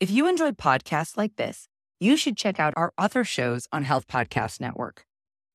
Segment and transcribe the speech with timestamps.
[0.00, 1.68] If you enjoy podcasts like this,
[1.98, 5.04] you should check out our other shows on Health Podcast Network.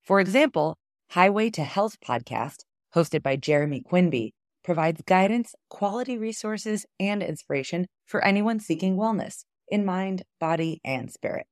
[0.04, 0.78] For example,
[1.10, 2.58] Highway to Health podcast,
[2.94, 9.84] hosted by Jeremy Quinby, provides guidance, quality resources, and inspiration for anyone seeking wellness in
[9.84, 11.48] mind, body, and spirit.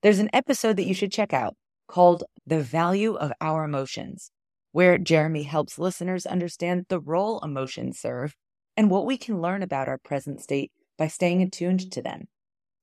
[0.00, 1.54] There's an episode that you should check out
[1.86, 4.30] called The Value of Our Emotions,
[4.70, 8.36] where Jeremy helps listeners understand the role emotions serve
[8.74, 12.28] and what we can learn about our present state by staying attuned to them.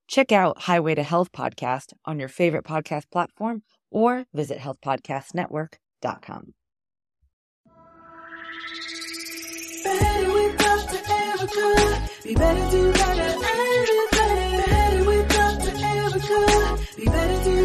[0.07, 6.53] Check out Highway to Health podcast on your favorite podcast platform or visit healthpodcastnetwork.com.
[9.83, 10.97] Better with Dr.
[10.97, 12.23] Ericka.
[12.23, 14.57] Be better, better, everything.
[14.65, 15.71] Better with Dr.
[15.71, 16.95] Ericka.
[16.97, 17.58] Be better,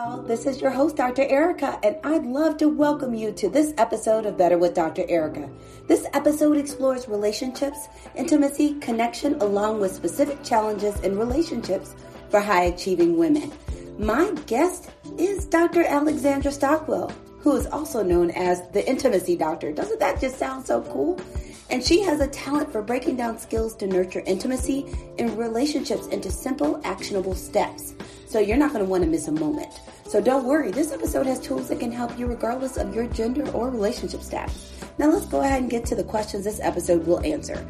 [0.00, 1.24] y'all, this is your host, Dr.
[1.24, 5.02] Ericka, and I'd love to welcome you to this episode of Better with Dr.
[5.02, 5.52] Ericka.
[5.88, 11.94] This episode explores relationships, intimacy, connection, along with specific challenges in relationships
[12.30, 13.52] for high achieving women.
[13.98, 15.84] My guest is Dr.
[15.84, 19.70] Alexandra Stockwell, who is also known as the Intimacy Doctor.
[19.70, 21.20] Doesn't that just sound so cool?
[21.68, 24.86] And she has a talent for breaking down skills to nurture intimacy
[25.18, 27.94] and relationships into simple, actionable steps.
[28.26, 29.80] So you're not going to want to miss a moment.
[30.10, 33.48] So don't worry, this episode has tools that can help you regardless of your gender
[33.52, 34.72] or relationship status.
[34.98, 37.64] Now let's go ahead and get to the questions this episode will answer.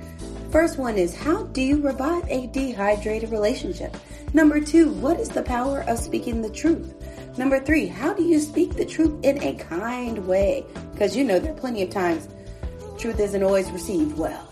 [0.50, 3.94] First one is How do you revive a dehydrated relationship?
[4.32, 6.94] Number two, what is the power of speaking the truth?
[7.36, 10.64] Number three, how do you speak the truth in a kind way?
[10.92, 12.26] Because you know there are plenty of times
[12.96, 14.49] truth isn't always received well.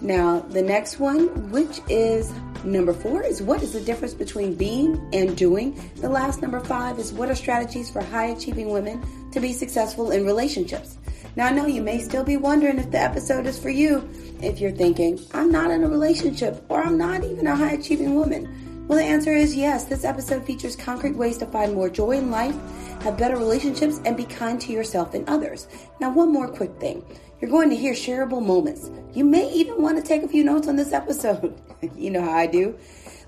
[0.00, 2.32] Now, the next one, which is
[2.64, 5.90] number four, is what is the difference between being and doing?
[5.96, 10.12] The last number five is what are strategies for high achieving women to be successful
[10.12, 10.98] in relationships?
[11.34, 14.08] Now, I know you may still be wondering if the episode is for you.
[14.40, 18.14] If you're thinking, I'm not in a relationship or I'm not even a high achieving
[18.14, 18.86] woman.
[18.88, 19.84] Well, the answer is yes.
[19.84, 22.56] This episode features concrete ways to find more joy in life,
[23.02, 25.68] have better relationships, and be kind to yourself and others.
[26.00, 27.04] Now, one more quick thing.
[27.40, 28.90] You're going to hear shareable moments.
[29.14, 31.60] You may even want to take a few notes on this episode.
[31.96, 32.76] you know how I do.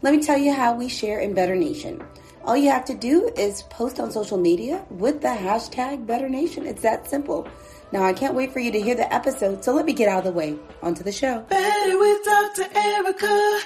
[0.03, 2.03] Let me tell you how we share in Better Nation.
[2.45, 6.67] All you have to do is post on social media with the hashtag Better Nation.
[6.67, 7.47] It's that simple.
[7.93, 10.19] Now, I can't wait for you to hear the episode, so let me get out
[10.19, 10.57] of the way.
[10.83, 11.41] Onto the show.
[11.49, 12.65] Better with Dr.
[12.65, 13.61] Ericka.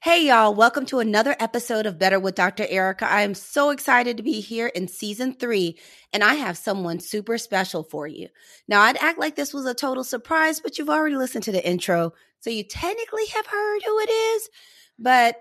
[0.00, 2.62] Hey y'all, welcome to another episode of Better with Dr.
[2.64, 3.02] Ericka.
[3.02, 5.76] I am so excited to be here in season three,
[6.12, 8.28] and I have someone super special for you.
[8.68, 11.68] Now, I'd act like this was a total surprise, but you've already listened to the
[11.68, 14.48] intro, so you technically have heard who it is,
[15.00, 15.34] but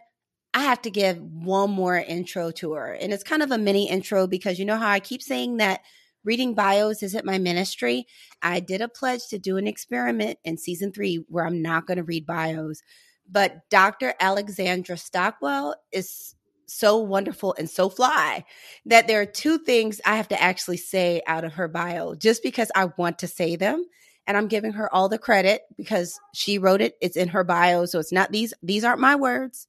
[0.55, 2.93] I have to give one more intro to her.
[2.93, 5.81] And it's kind of a mini intro because you know how I keep saying that
[6.23, 8.07] reading bios isn't my ministry.
[8.41, 11.97] I did a pledge to do an experiment in season three where I'm not going
[11.97, 12.81] to read bios
[13.29, 14.13] but Dr.
[14.19, 16.35] Alexandra Stockwell is
[16.67, 18.43] so wonderful and so fly
[18.85, 22.43] that there are two things I have to actually say out of her bio just
[22.43, 23.85] because I want to say them
[24.25, 26.95] and I'm giving her all the credit because she wrote it.
[27.01, 29.67] It's in her bio so it's not these these aren't my words.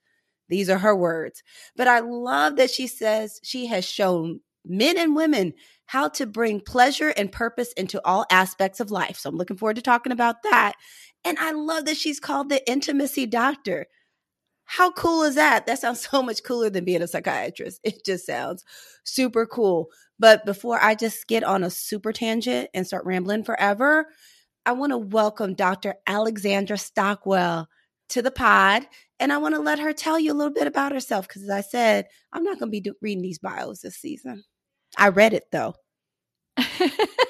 [0.48, 1.42] These are her words.
[1.76, 5.54] But I love that she says she has shown men and women
[5.86, 9.16] how to bring pleasure and purpose into all aspects of life.
[9.18, 10.74] So I'm looking forward to talking about that
[11.24, 13.86] and I love that she's called the intimacy doctor.
[14.64, 15.66] How cool is that?
[15.66, 17.80] That sounds so much cooler than being a psychiatrist.
[17.84, 18.64] It just sounds
[19.04, 19.88] super cool.
[20.18, 24.06] But before I just get on a super tangent and start rambling forever,
[24.66, 25.94] I want to welcome Dr.
[26.06, 27.68] Alexandra Stockwell
[28.10, 28.86] to the pod.
[29.20, 31.50] And I want to let her tell you a little bit about herself because, as
[31.50, 34.44] I said, I'm not going to be do- reading these bios this season.
[34.96, 35.74] I read it though.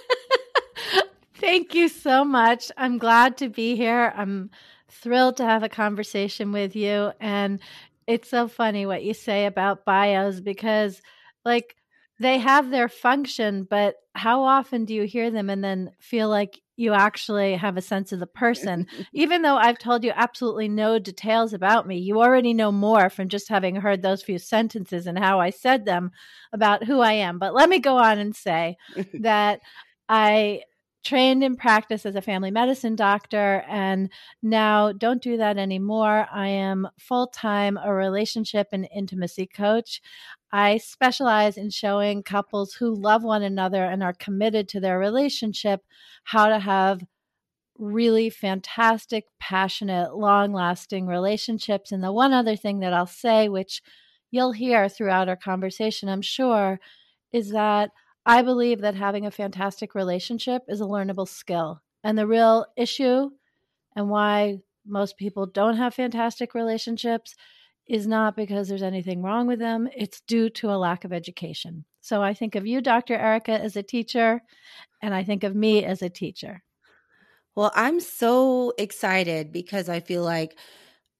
[1.38, 2.70] Thank you so much.
[2.76, 4.12] I'm glad to be here.
[4.16, 4.50] I'm
[4.90, 7.12] thrilled to have a conversation with you.
[7.20, 7.60] And
[8.06, 11.00] it's so funny what you say about bios because,
[11.44, 11.76] like,
[12.20, 16.60] they have their function, but how often do you hear them and then feel like
[16.76, 18.88] you actually have a sense of the person?
[19.12, 23.28] Even though I've told you absolutely no details about me, you already know more from
[23.28, 26.10] just having heard those few sentences and how I said them
[26.52, 27.38] about who I am.
[27.38, 28.76] But let me go on and say
[29.20, 29.60] that
[30.08, 30.62] I
[31.04, 34.10] trained in practice as a family medicine doctor and
[34.42, 36.26] now don't do that anymore.
[36.32, 40.02] I am full time a relationship and intimacy coach.
[40.50, 45.82] I specialize in showing couples who love one another and are committed to their relationship
[46.24, 47.02] how to have
[47.78, 51.92] really fantastic, passionate, long lasting relationships.
[51.92, 53.82] And the one other thing that I'll say, which
[54.30, 56.80] you'll hear throughout our conversation, I'm sure,
[57.32, 57.90] is that
[58.28, 61.80] I believe that having a fantastic relationship is a learnable skill.
[62.04, 63.30] And the real issue
[63.96, 67.34] and why most people don't have fantastic relationships
[67.88, 71.86] is not because there's anything wrong with them, it's due to a lack of education.
[72.02, 73.16] So I think of you, Dr.
[73.16, 74.42] Ericka, as a teacher,
[75.00, 76.62] and I think of me as a teacher.
[77.56, 80.58] Well, I'm so excited because I feel like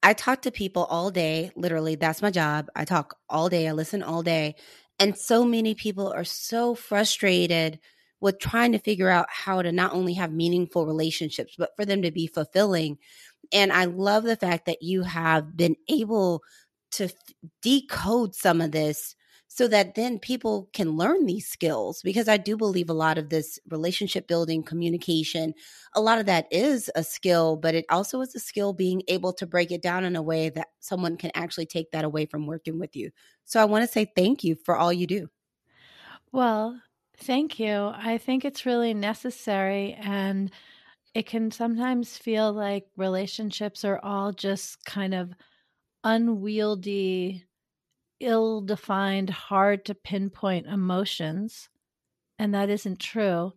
[0.02, 1.52] I talk to people all day.
[1.56, 2.69] Literally, that's my job.
[2.76, 4.56] I talk all day, I listen all day.
[4.99, 7.79] And so many people are so frustrated
[8.21, 12.03] with trying to figure out how to not only have meaningful relationships, but for them
[12.03, 12.99] to be fulfilling.
[13.53, 16.43] And I love the fact that you have been able
[16.93, 17.09] to
[17.62, 19.15] decode some of this
[19.58, 23.28] so that then people can learn these skills because i do believe a lot of
[23.28, 25.52] this relationship building communication
[25.94, 29.32] a lot of that is a skill but it also is a skill being able
[29.32, 32.46] to break it down in a way that someone can actually take that away from
[32.46, 33.10] working with you.
[33.44, 35.28] So i want to say thank you for all you do.
[36.31, 36.81] Well
[37.16, 37.90] thank you.
[37.93, 40.52] I think it's really necessary and
[41.14, 45.32] it can sometimes feel like relationships are all just kind of
[46.04, 47.48] unwieldy
[48.20, 51.69] ill defined, hard to pinpoint emotions,
[52.38, 53.53] and that isn't true,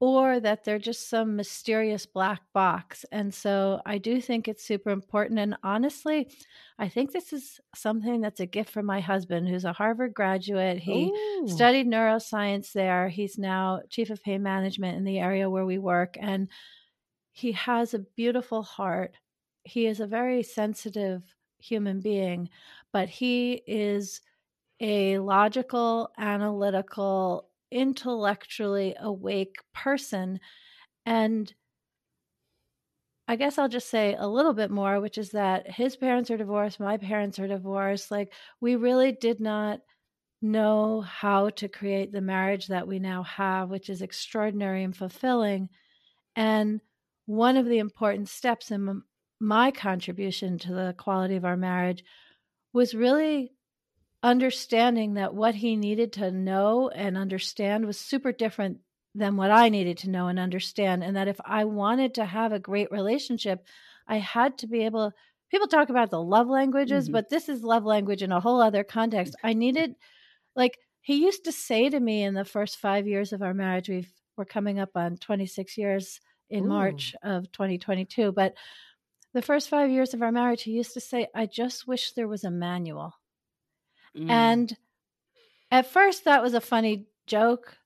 [0.00, 3.04] or that they're just some mysterious black box.
[3.12, 5.38] And so I do think it's super important.
[5.38, 6.30] And honestly,
[6.78, 10.78] I think this is something that's a gift from my husband, who's a Harvard graduate.
[10.78, 11.48] He Ooh.
[11.48, 13.08] studied neuroscience there.
[13.08, 16.16] He's now chief of pain management in the area where we work.
[16.18, 16.48] And
[17.32, 19.14] he has a beautiful heart.
[19.64, 21.22] He is a very sensitive
[21.58, 22.48] human being,
[22.92, 24.20] but he is
[24.80, 30.40] a logical, analytical, intellectually awake person.
[31.06, 31.52] And
[33.28, 36.36] I guess I'll just say a little bit more, which is that his parents are
[36.36, 38.10] divorced, my parents are divorced.
[38.10, 39.80] Like, we really did not
[40.42, 45.68] know how to create the marriage that we now have, which is extraordinary and fulfilling.
[46.36, 46.80] And
[47.26, 49.02] one of the important steps in
[49.40, 52.04] my contribution to the quality of our marriage
[52.72, 53.52] was really
[54.22, 58.80] understanding that what he needed to know and understand was super different
[59.14, 61.02] than what I needed to know and understand.
[61.02, 63.66] And that if I wanted to have a great relationship,
[64.06, 65.12] I had to be able,
[65.50, 67.12] people talk about the love languages, Mhm.
[67.12, 69.34] but this is love language in a whole other context.
[69.42, 69.96] I needed,
[70.56, 73.88] like, he used to say to me in the first five years of our marriage,
[73.88, 76.20] we've, we're coming up on 26 years
[76.50, 76.66] in Ooh.
[76.66, 78.54] March of 2022, but
[79.32, 82.28] the first five years of our marriage, he used to say, I just wish there
[82.28, 83.14] was a manual.
[84.16, 84.30] Mm.
[84.30, 84.76] And
[85.70, 87.76] at first, that was a funny joke.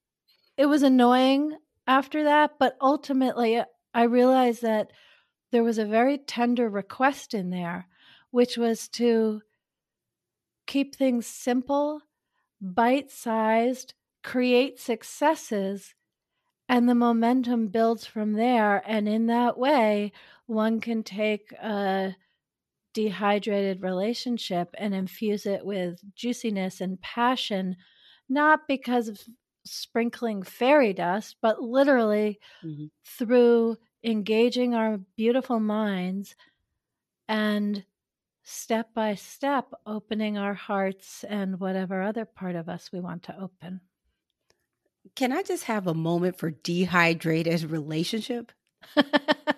[0.57, 1.57] It was annoying
[1.87, 3.63] after that, but ultimately,
[3.93, 4.91] I realized that
[5.51, 7.87] there was a very tender request in there,
[8.31, 9.43] which was to
[10.67, 12.01] keep things simple,
[12.61, 15.95] bite sized, create successes,
[16.69, 18.83] and the momentum builds from there.
[18.87, 20.13] And in that way,
[20.47, 22.17] one can take a
[22.95, 27.77] dehydrated relationship and infuse it with juiciness and passion,
[28.29, 29.21] not because of
[29.67, 32.89] sprinkling fairy dust, but literally Mhm.
[33.05, 36.37] through engaging our beautiful minds
[37.29, 37.85] and
[38.45, 43.39] step by step opening our hearts and whatever other part of us we want to
[43.39, 43.81] open.
[45.17, 48.53] Can I just have a moment for dehydrated relationship?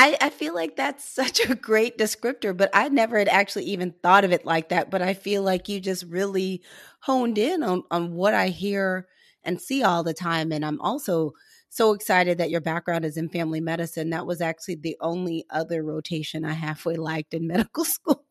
[0.00, 3.92] I, I feel like that's such a great descriptor, but I never had actually even
[4.02, 4.90] thought of it like that.
[4.90, 6.62] But I feel like you just really
[7.00, 9.08] honed in on, on what I hear
[9.44, 10.52] and see all the time.
[10.52, 11.32] And I'm also
[11.68, 14.08] so excited that your background is in family medicine.
[14.08, 18.24] That was actually the only other rotation I halfway liked in medical school.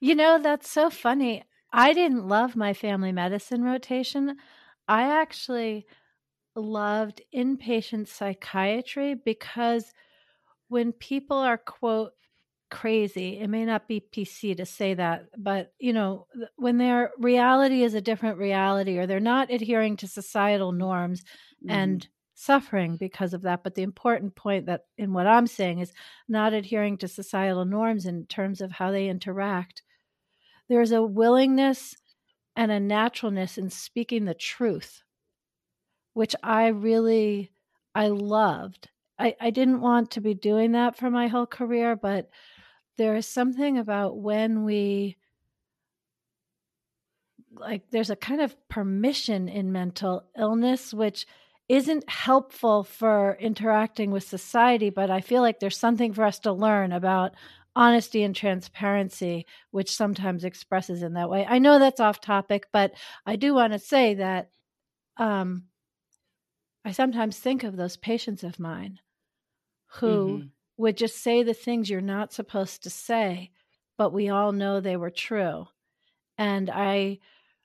[0.00, 1.44] You know, that's so funny.
[1.74, 4.38] I didn't love my family medicine rotation.
[4.88, 5.86] I actually
[6.56, 9.92] loved inpatient psychiatry because
[10.72, 12.12] when people are, quote,
[12.70, 16.26] crazy, it may not be PC to say that, but, you know,
[16.56, 21.70] when their reality is a different reality or they're not adhering to societal norms mm-hmm.
[21.70, 23.62] and suffering because of that.
[23.62, 25.92] But the important point that in what I'm saying is
[26.28, 29.82] not adhering to societal norms in terms of how they interact.
[30.68, 31.94] There's a willingness
[32.56, 35.02] and a naturalness in speaking the truth
[36.14, 37.52] which I really
[37.94, 38.88] I loved.
[39.22, 42.28] I, I didn't want to be doing that for my whole career, but
[42.98, 45.16] there is something about when we
[47.54, 51.26] like there's a kind of permission in mental illness which
[51.68, 56.50] isn't helpful for interacting with society but i feel like there's something for us to
[56.50, 57.32] learn about
[57.76, 61.46] honesty and transparency which sometimes expresses in that way.
[61.48, 62.92] I know that's off topic but
[63.26, 64.48] i do want to say that
[65.18, 65.64] um
[66.86, 68.98] i sometimes think of those patients of mine
[69.94, 70.46] who mm-hmm.
[70.76, 73.50] would just say the things you're not supposed to say
[73.98, 75.66] but we all know they were true
[76.38, 77.18] and i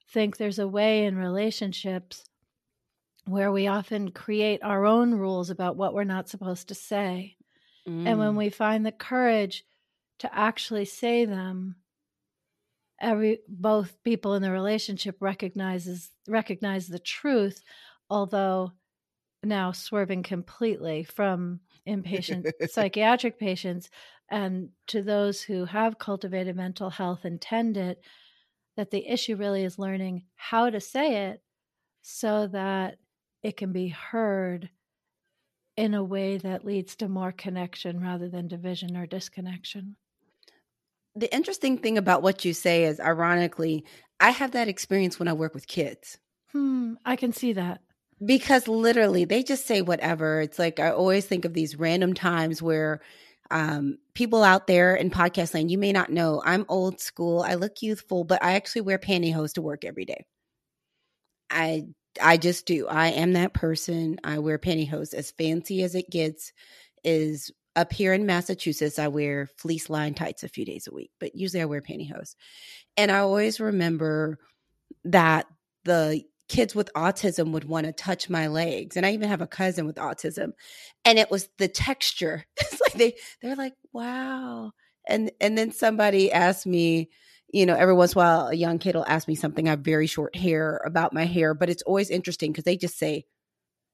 [0.09, 2.23] think there's a way in relationships
[3.27, 7.35] where we often create our own rules about what we're not supposed to say.
[7.87, 8.07] Mm.
[8.07, 8.37] And when mm.
[8.37, 9.65] we find the courage
[10.19, 11.75] to actually say them,
[12.99, 17.61] every both people in the relationship recognizes recognize the truth,
[18.09, 18.71] although
[19.47, 23.89] now swerving completely from inpatient psychiatric patients
[24.29, 28.01] and to those who have cultivated mental health and tend it
[28.75, 31.41] that the issue really is learning how to say it
[32.01, 32.97] so that
[33.43, 34.69] it can be heard
[35.75, 39.95] in a way that leads to more connection rather than division or disconnection.
[41.15, 43.85] The interesting thing about what you say is, ironically,
[44.19, 46.17] I have that experience when I work with kids.
[46.51, 47.81] Hmm, I can see that.
[48.23, 50.41] Because literally, they just say whatever.
[50.41, 53.01] It's like I always think of these random times where
[53.51, 57.41] um, people out there in podcast land, you may not know I'm old school.
[57.41, 60.25] I look youthful, but I actually wear pantyhose to work every day.
[61.49, 61.85] I
[62.21, 62.87] I just do.
[62.87, 64.17] I am that person.
[64.23, 66.51] I wear pantyhose as fancy as it gets.
[67.03, 71.11] Is up here in Massachusetts, I wear fleece lined tights a few days a week,
[71.19, 72.35] but usually I wear pantyhose.
[72.97, 74.39] And I always remember
[75.05, 75.45] that
[75.85, 79.47] the kids with autism would want to touch my legs and i even have a
[79.47, 80.53] cousin with autism
[81.07, 82.45] and it was the texture.
[82.59, 84.71] It's like they they're like wow.
[85.07, 87.09] And and then somebody asked me
[87.51, 89.71] you know every once in a while a young kid will ask me something i
[89.71, 93.25] have very short hair about my hair but it's always interesting because they just say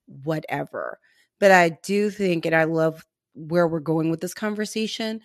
[0.08, 1.00] whatever.
[1.40, 3.06] But i do think and i love
[3.36, 5.22] where we're going with this conversation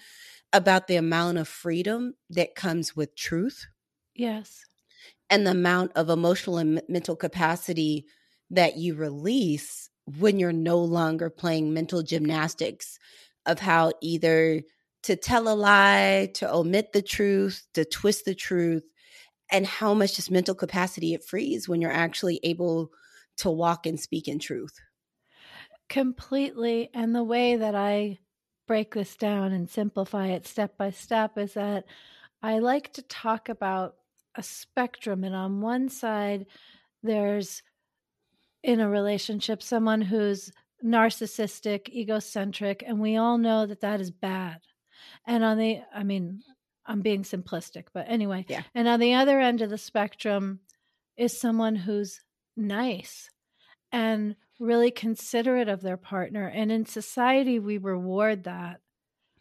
[0.53, 3.67] about the amount of freedom that comes with truth.
[4.15, 4.68] Yes
[5.31, 8.07] and the amount of emotional and mental capacity
[8.51, 12.99] that you release when you're no longer playing mental gymnastics
[13.47, 14.63] of how either
[15.03, 18.85] to tell a lie, to omit the truth, to twist the truth,
[19.51, 22.91] and how much just mental capacity it frees when you're actually able
[23.37, 24.81] to walk and speak in truth.
[25.89, 26.91] Completely.
[26.93, 28.19] And the way that I
[28.67, 31.87] break this down and simplify it step by step is that
[32.43, 33.97] I like to talk about
[34.39, 36.47] a spectrum and on one side
[37.03, 37.63] there's
[38.63, 40.53] in a relationship someone who's
[40.85, 44.61] narcissistic egocentric and we all know that that is bad
[45.27, 46.41] and on the i mean
[46.87, 48.63] i'm being simplistic but anyway yeah.
[48.77, 50.61] and on the other end of the spectrum
[51.17, 52.21] is someone who's
[52.57, 53.29] nice
[53.91, 58.81] and really considerate of their partner and in society we reward that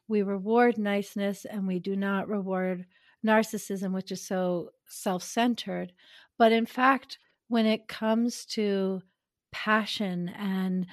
[0.07, 2.85] we reward niceness and we do not reward
[3.25, 5.91] narcissism, which is so self centered.
[6.37, 7.17] But in fact,
[7.47, 9.01] when it comes to
[9.51, 10.87] passion and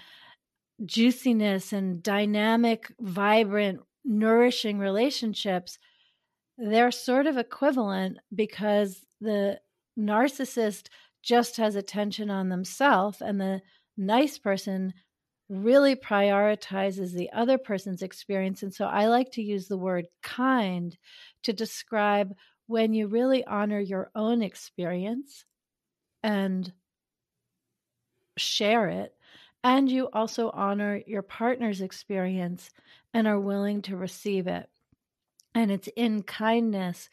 [0.85, 5.79] juiciness and dynamic, vibrant, nourishing relationships,
[6.59, 9.59] they're sort of equivalent because the
[9.99, 10.89] narcissist
[11.23, 13.63] just has attention on themselves and the
[13.97, 14.93] nice person
[15.49, 18.63] really prioritizes the other person's experience.
[18.63, 20.97] And so I like to use the word kind
[21.43, 22.35] to describe
[22.67, 25.45] when you really honor your own experience
[26.23, 26.73] and
[28.37, 29.15] share it.
[29.63, 32.71] And you also honor your partner's experience
[33.13, 34.69] and are willing to receive it.
[35.55, 37.09] And it's in kindness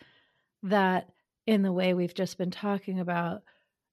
[0.64, 1.10] that,
[1.48, 3.42] in the way we've just been talking about,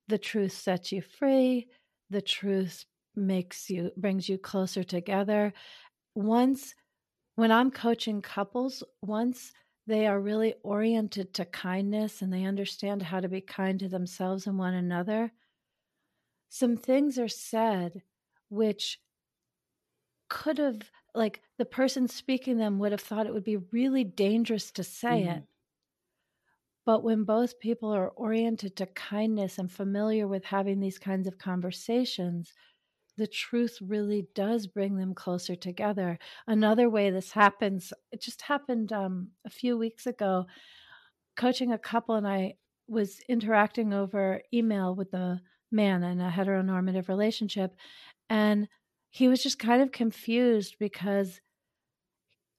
[0.09, 1.69] the truth sets you free,
[2.11, 2.85] the truth
[3.17, 5.53] makes you brings you closer together
[6.15, 6.75] once
[7.35, 9.53] when i'm coaching couples once
[9.88, 14.47] they are really oriented to kindness and they understand how to be kind to themselves
[14.47, 15.33] and one another
[16.50, 18.02] some things are said
[18.50, 19.00] which
[20.28, 24.71] could have like the person speaking them would have thought it would be really dangerous
[24.71, 25.38] to say mm-hmm.
[25.38, 25.42] it
[26.85, 31.38] but when both people are oriented to kindness and familiar with having these kinds of
[31.38, 32.52] conversations
[33.19, 36.19] the truth really does bring them closer together.
[36.47, 40.47] Another way this happens, it just happened um, a few weeks ago.
[41.37, 42.55] Coaching a couple, and I
[42.87, 47.75] was interacting over email with the man in a heteronormative relationship.
[48.31, 48.69] And
[49.11, 51.41] he was just kind of confused because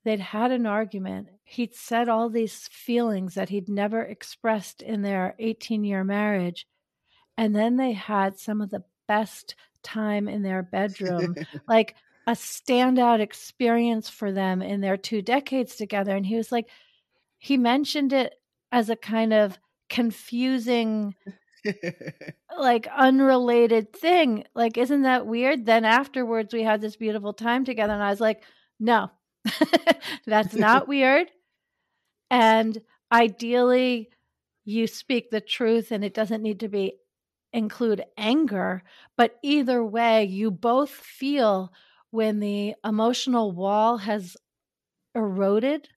[0.04, 1.28] they'd had an argument.
[1.44, 6.66] He'd said all these feelings that he'd never expressed in their 18 year marriage.
[7.36, 11.34] And then they had some of the best time in their bedroom,
[11.68, 11.96] like
[12.26, 16.14] a standout experience for them in their two decades together.
[16.14, 16.68] And he was like,
[17.38, 18.34] he mentioned it
[18.70, 19.58] as a kind of
[19.88, 21.14] confusing
[22.58, 24.44] like unrelated thing.
[24.54, 25.66] Like, isn't that weird?
[25.66, 28.42] Then afterwards, we had this beautiful time together, and I was like,
[28.78, 29.10] no,
[30.26, 31.30] that's not weird.
[32.30, 32.80] And
[33.12, 34.10] ideally,
[34.64, 36.94] you speak the truth, and it doesn't need to be
[37.52, 38.82] include anger.
[39.16, 41.72] But either way, you both feel
[42.10, 44.36] when the emotional wall has
[45.14, 45.88] eroded.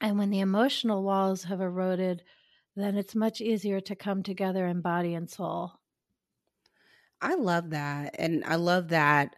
[0.00, 2.22] And when the emotional walls have eroded,
[2.76, 5.72] then it's much easier to come together in body and soul.
[7.20, 8.14] I love that.
[8.18, 9.36] And I love that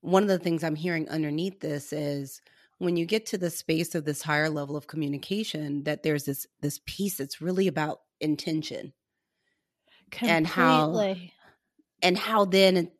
[0.00, 2.42] one of the things I'm hearing underneath this is
[2.78, 6.46] when you get to the space of this higher level of communication that there's this
[6.60, 8.92] this piece that's really about intention.
[10.14, 10.32] Completely.
[10.32, 11.16] And how
[12.02, 12.90] and how then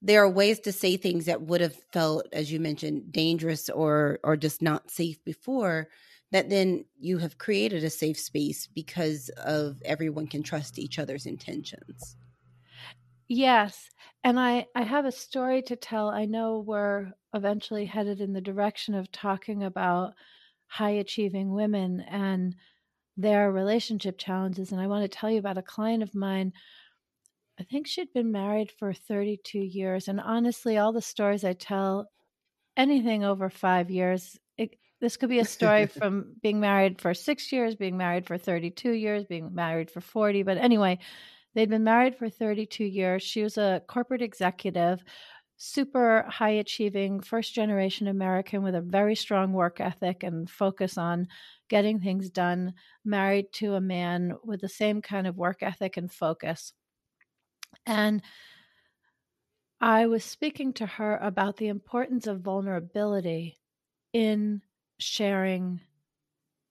[0.00, 4.18] there are ways to say things that would have felt as you mentioned dangerous or
[4.24, 5.88] or just not safe before
[6.32, 11.26] that then you have created a safe space because of everyone can trust each other's
[11.26, 12.16] intentions.
[13.28, 13.90] Yes.
[14.24, 16.08] And I, I have a story to tell.
[16.08, 20.14] I know we're eventually headed in the direction of talking about
[20.66, 22.54] high achieving women and
[23.16, 24.72] their relationship challenges.
[24.72, 26.52] And I want to tell you about a client of mine.
[27.60, 30.08] I think she'd been married for 32 years.
[30.08, 32.10] And honestly, all the stories I tell,
[32.76, 37.52] anything over five years, it, this could be a story from being married for six
[37.52, 40.42] years, being married for 32 years, being married for 40.
[40.42, 40.98] But anyway,
[41.54, 43.22] they'd been married for 32 years.
[43.22, 45.04] She was a corporate executive,
[45.64, 51.28] super high achieving, first generation American with a very strong work ethic and focus on
[51.68, 56.10] getting things done, married to a man with the same kind of work ethic and
[56.10, 56.72] focus.
[57.86, 58.22] And
[59.80, 63.60] I was speaking to her about the importance of vulnerability
[64.12, 64.62] in
[64.98, 65.80] sharing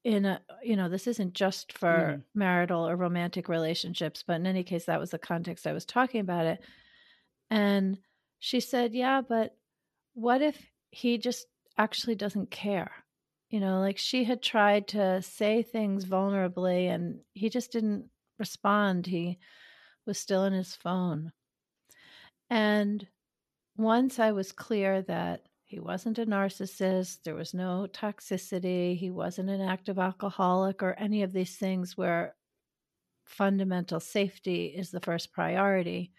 [0.04, 2.22] in a you know this isn't just for mm.
[2.34, 6.20] marital or romantic relationships but in any case that was the context i was talking
[6.20, 6.60] about it
[7.50, 7.98] and
[8.44, 9.56] she said yeah but
[10.14, 11.46] what if he just
[11.78, 12.90] actually doesn't care
[13.50, 18.04] you know like she had tried to say things vulnerably and he just didn't
[18.40, 19.38] respond he
[20.08, 21.30] was still in his phone
[22.50, 23.06] and
[23.76, 27.22] once i was clear that he wasn't a narcissist.
[27.22, 28.94] There was no toxicity.
[28.94, 32.34] He wasn't an active alcoholic or any of these things where
[33.24, 36.12] fundamental safety is the first priority.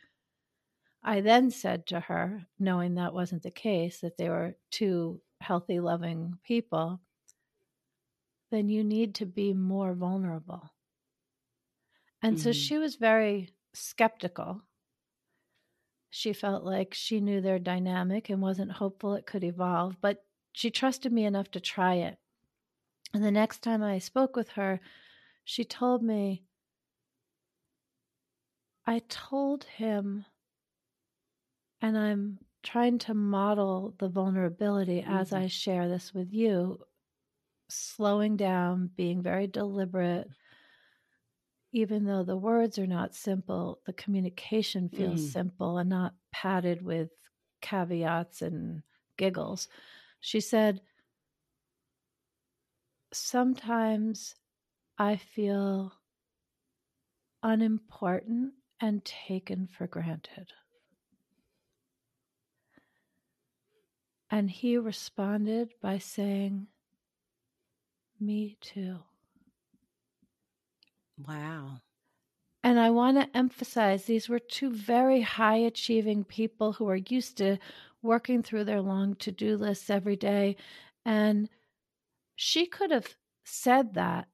[1.04, 5.80] I then said to her, knowing that wasn't the case, that they were two healthy,
[5.80, 7.02] loving people,
[8.52, 10.70] then you need to be more vulnerable.
[12.22, 12.44] And mm-hmm.
[12.44, 14.62] so she was very skeptical
[16.16, 20.70] she felt like she knew their dynamic and wasn't hopeful it could evolve, but she
[20.70, 22.20] trusted me enough to try it.
[23.16, 24.80] And the next time I spoke with her,
[25.44, 26.44] she told me,
[28.86, 30.26] I told him,
[31.84, 35.14] and I'm trying to model the vulnerability mm-hmm.
[35.14, 36.80] as I share this with you,
[37.68, 40.30] slowing down, being very deliberate,
[41.74, 45.32] even though the words are not simple, the communication feels mm.
[45.32, 47.10] simple and not padded with
[47.62, 48.82] caveats and
[49.18, 49.68] giggles.
[50.22, 50.80] She said,
[53.12, 54.36] Sometimes
[54.98, 55.92] I feel
[57.42, 60.54] unimportant and taken for granted.
[64.34, 66.66] And he responded by saying,
[68.20, 68.98] Me too.
[71.28, 71.82] Wow.
[72.64, 77.38] And I want to emphasize these were two very high achieving people who are used
[77.38, 77.60] to
[78.02, 80.56] working through their long to do lists every day.
[81.06, 81.48] And
[82.36, 84.30] she could have said that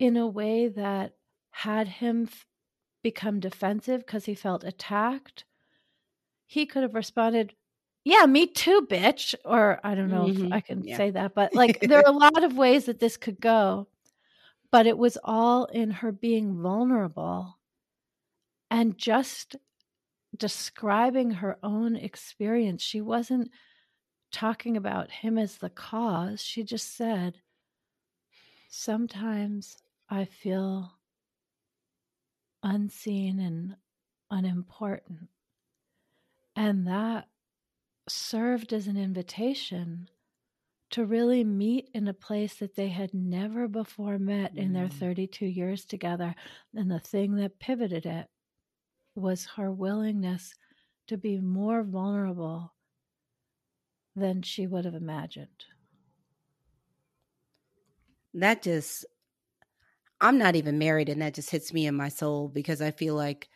[0.00, 1.14] in a way that
[1.52, 2.46] had him f-
[3.00, 5.44] become defensive because he felt attacked.
[6.48, 7.54] He could have responded,
[8.04, 9.34] Yeah, me too, bitch.
[9.44, 10.46] Or I don't know mm-hmm.
[10.46, 10.96] if I can yeah.
[10.96, 13.88] say that, but like there are a lot of ways that this could go
[14.70, 17.58] but it was all in her being vulnerable
[18.70, 19.56] and just
[20.36, 22.82] describing her own experience.
[22.82, 23.50] She wasn't
[24.30, 26.40] talking about him as the cause.
[26.40, 27.40] She just said,
[28.68, 30.92] Sometimes I feel
[32.62, 33.74] unseen and
[34.30, 35.28] unimportant.
[36.54, 37.26] And that
[38.08, 40.08] served as an invitation
[40.90, 44.90] to really meet in a place that they had never before met in their Mm.
[44.90, 46.34] 32 years together.
[46.74, 48.28] And the thing that pivoted it
[49.14, 50.54] was her willingness
[51.08, 52.74] to be more vulnerable
[54.14, 55.64] than she would have imagined.
[58.34, 59.04] that just
[60.20, 63.14] i'm not even married and that just hits me in my soul because i feel
[63.14, 63.48] like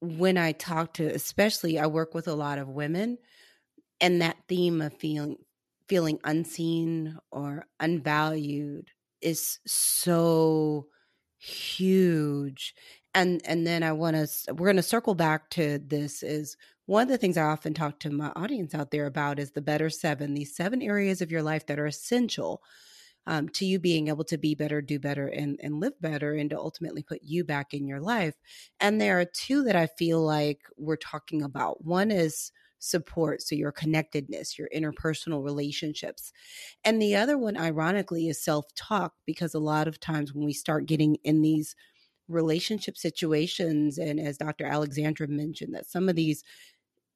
[0.00, 3.18] when i talk to especially i work with a lot of women
[4.04, 5.38] and that theme of feeling
[5.88, 8.88] feeling unseen or unvalued
[9.22, 10.86] is so
[11.38, 12.74] huge
[13.14, 17.04] and and then i want to we're going to circle back to this is one
[17.04, 19.88] of the things i often talk to my audience out there about is the better
[19.88, 22.62] seven these seven areas of your life that are essential
[23.26, 26.50] um, to you being able to be better, do better, and, and live better, and
[26.50, 28.34] to ultimately put you back in your life.
[28.80, 31.82] And there are two that I feel like we're talking about.
[31.82, 36.32] One is support, so your connectedness, your interpersonal relationships.
[36.84, 40.52] And the other one, ironically, is self talk, because a lot of times when we
[40.52, 41.74] start getting in these
[42.28, 44.66] relationship situations, and as Dr.
[44.66, 46.44] Alexandra mentioned, that some of these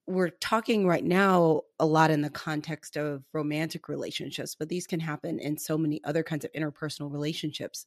[0.08, 5.00] we're talking right now a lot in the context of romantic relationships, but these can
[5.00, 7.84] happen in so many other kinds of interpersonal relationships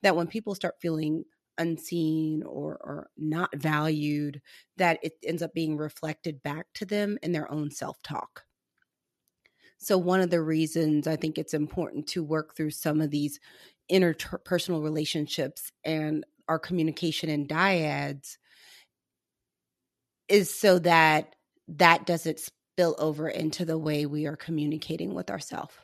[0.00, 1.24] that when people start feeling
[1.58, 4.40] unseen or, or not valued,
[4.76, 8.44] that it ends up being reflected back to them in their own self talk.
[9.78, 13.38] So, one of the reasons I think it's important to work through some of these
[13.90, 18.36] interpersonal relationships and our communication in dyads
[20.28, 21.34] is so that
[21.68, 25.74] that doesn't spill over into the way we are communicating with ourselves.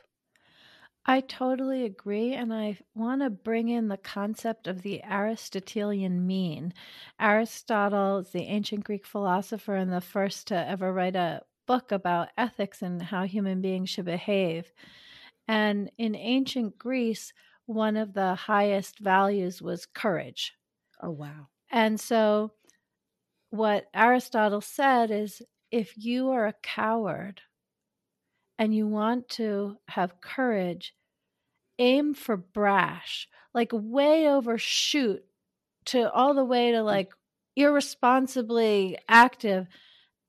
[1.05, 2.33] I totally agree.
[2.33, 6.73] And I want to bring in the concept of the Aristotelian mean.
[7.19, 12.29] Aristotle is the ancient Greek philosopher and the first to ever write a book about
[12.37, 14.71] ethics and how human beings should behave.
[15.47, 17.33] And in ancient Greece,
[17.65, 20.53] one of the highest values was courage.
[21.01, 21.47] Oh, wow.
[21.71, 22.53] And so,
[23.49, 25.41] what Aristotle said is
[25.71, 27.41] if you are a coward
[28.57, 30.93] and you want to have courage,
[31.79, 35.23] aim for brash, like way overshoot
[35.85, 37.11] to all the way to like
[37.55, 39.67] irresponsibly active,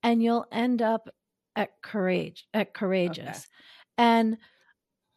[0.02, 1.08] and you'll end up
[1.54, 3.38] at courage at courageous.
[3.38, 3.46] Okay.
[3.98, 4.36] And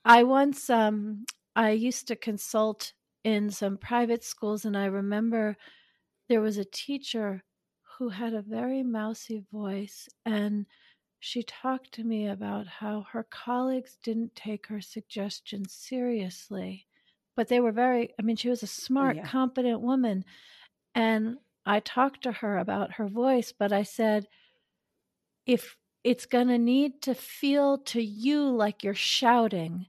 [0.05, 2.93] I once um I used to consult
[3.23, 5.57] in some private schools and I remember
[6.29, 7.43] there was a teacher
[7.97, 10.65] who had a very mousy voice and
[11.19, 16.85] she talked to me about how her colleagues didn't take her suggestions seriously
[17.35, 19.23] but they were very i mean she was a oh, smart yeah.
[19.23, 20.23] competent woman
[20.95, 24.27] and i talked to her about her voice but i said
[25.45, 29.85] if it's going to need to feel to you like you're shouting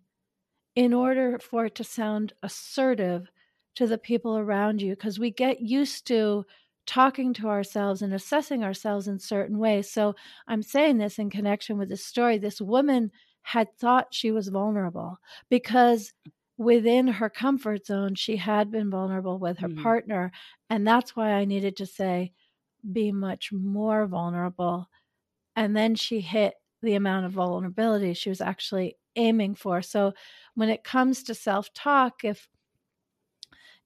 [0.74, 3.28] in order for it to sound assertive
[3.74, 6.44] to the people around you because we get used to
[6.90, 9.90] talking to ourselves and assessing ourselves in certain ways.
[9.90, 10.16] So
[10.48, 12.38] I'm saying this in connection with this story.
[12.38, 16.12] This woman had thought she was vulnerable because
[16.58, 19.76] within her comfort zone, she had been vulnerable with her Mhm.
[19.82, 20.32] partner.
[20.68, 22.32] And that's why I needed to say,
[22.92, 24.88] be much more vulnerable.
[25.56, 29.82] And then she hit the amount of vulnerability she was actually aiming for.
[29.82, 30.14] So
[30.54, 32.48] when it comes to self talk, if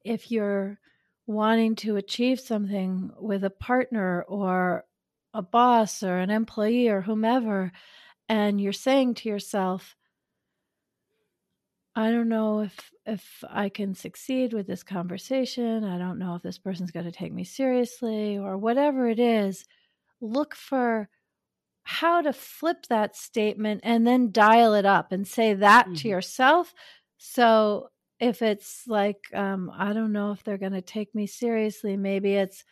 [0.04, 0.78] if you're
[1.26, 4.84] wanting to achieve something with a partner or
[5.32, 7.72] a boss or an employee or whomever,
[8.28, 9.96] and you're saying to yourself,
[11.96, 15.84] I don't know if if I can succeed with this conversation.
[15.84, 19.64] I don't know if this person's going to take me seriously or whatever it is.
[20.20, 21.08] Look for
[21.84, 26.10] how to flip that statement and then dial it up and say that to Mhm.
[26.10, 26.74] yourself.
[27.18, 31.96] So if it's like, um, I don't know if they're going to take me seriously,
[31.96, 32.64] maybe it's,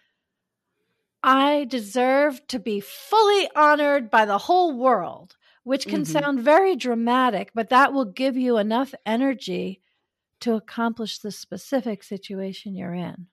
[1.25, 6.05] I deserve to be fully honored by the whole world, which can Mhm.
[6.05, 9.83] sound very dramatic, but that will give you enough energy
[10.41, 13.29] to accomplish the specific situation you're in.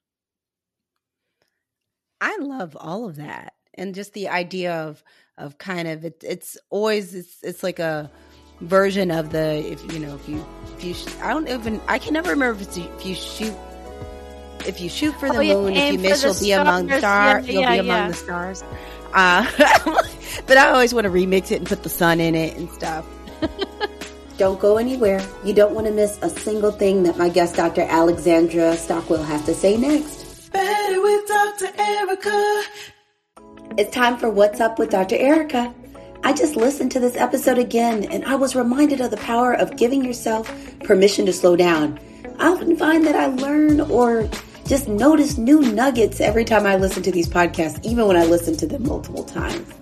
[2.21, 5.03] I love all of that, and just the idea of
[5.37, 8.11] of kind of it, it's always it's it's like a
[8.61, 10.45] version of the if you know if you
[10.77, 13.53] if you I don't even I can never remember if, it's, if you shoot
[14.67, 17.45] if you shoot for the Oh, moon if you miss you'll be among the stars.
[17.45, 18.07] stars Yeah, you'll yeah, be among yeah.
[18.09, 18.63] the stars.
[19.13, 19.45] Uh,
[20.45, 23.05] but I always want to remix it and put the sun in it and stuff.
[24.37, 25.21] Don't go anywhere.
[25.43, 27.81] You don't want to miss a single thing that my guest, Dr.
[27.81, 30.49] Alexandra Stockwell, has to say next.
[30.53, 31.65] Better with Dr.
[31.73, 32.63] Ericka.
[33.77, 35.17] It's time for What's Up with Dr.
[35.17, 35.73] Ericka.
[36.23, 39.77] I just listened to this episode again and I was reminded of the power of
[39.77, 41.99] giving yourself permission to slow down.
[42.39, 44.29] I often find that I learn or
[44.67, 48.57] just notice new nuggets every time I listen to these podcasts, even when I listen
[48.57, 49.73] to them multiple times.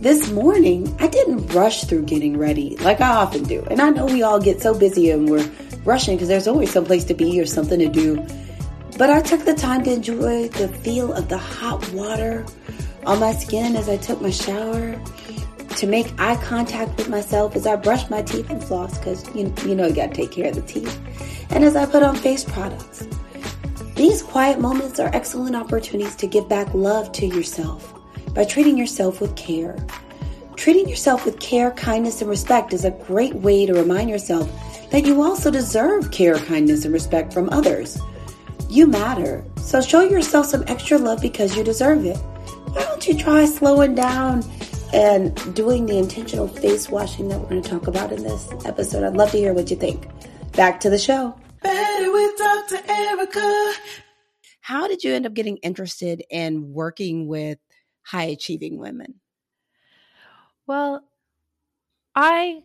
[0.00, 3.64] This morning, I didn't rush through getting ready like I often do.
[3.70, 5.48] And I know we all get so busy and we're
[5.84, 8.16] rushing because there's always some place to be or something to do.
[8.98, 12.44] But I took the time to enjoy the feel of the hot water
[13.06, 15.00] on my skin as I took my shower,
[15.82, 19.52] to make eye contact with myself as I brush my teeth and floss because you,
[19.66, 20.96] you know you got to take care of the teeth,
[21.50, 23.04] and as I put on face products.
[23.96, 27.94] These quiet moments are excellent opportunities to give back love to yourself
[28.32, 29.76] by treating yourself with care.
[30.54, 34.48] Treating yourself with care, kindness, and respect is a great way to remind yourself
[34.92, 38.00] that you also deserve care, kindness, and respect from others.
[38.68, 42.18] You matter, so show yourself some extra love because you deserve it.
[42.68, 44.44] Why don't you try slowing down
[44.92, 49.04] and doing the intentional face washing that we're going to talk about in this episode?
[49.04, 50.06] I'd love to hear what you think.
[50.52, 51.34] Back to the show.
[51.62, 52.76] Better with Dr.
[52.76, 53.72] Ericka.
[54.60, 57.58] How did you end up getting interested in working with
[58.02, 59.14] high achieving women?
[60.66, 61.02] Well,
[62.14, 62.62] I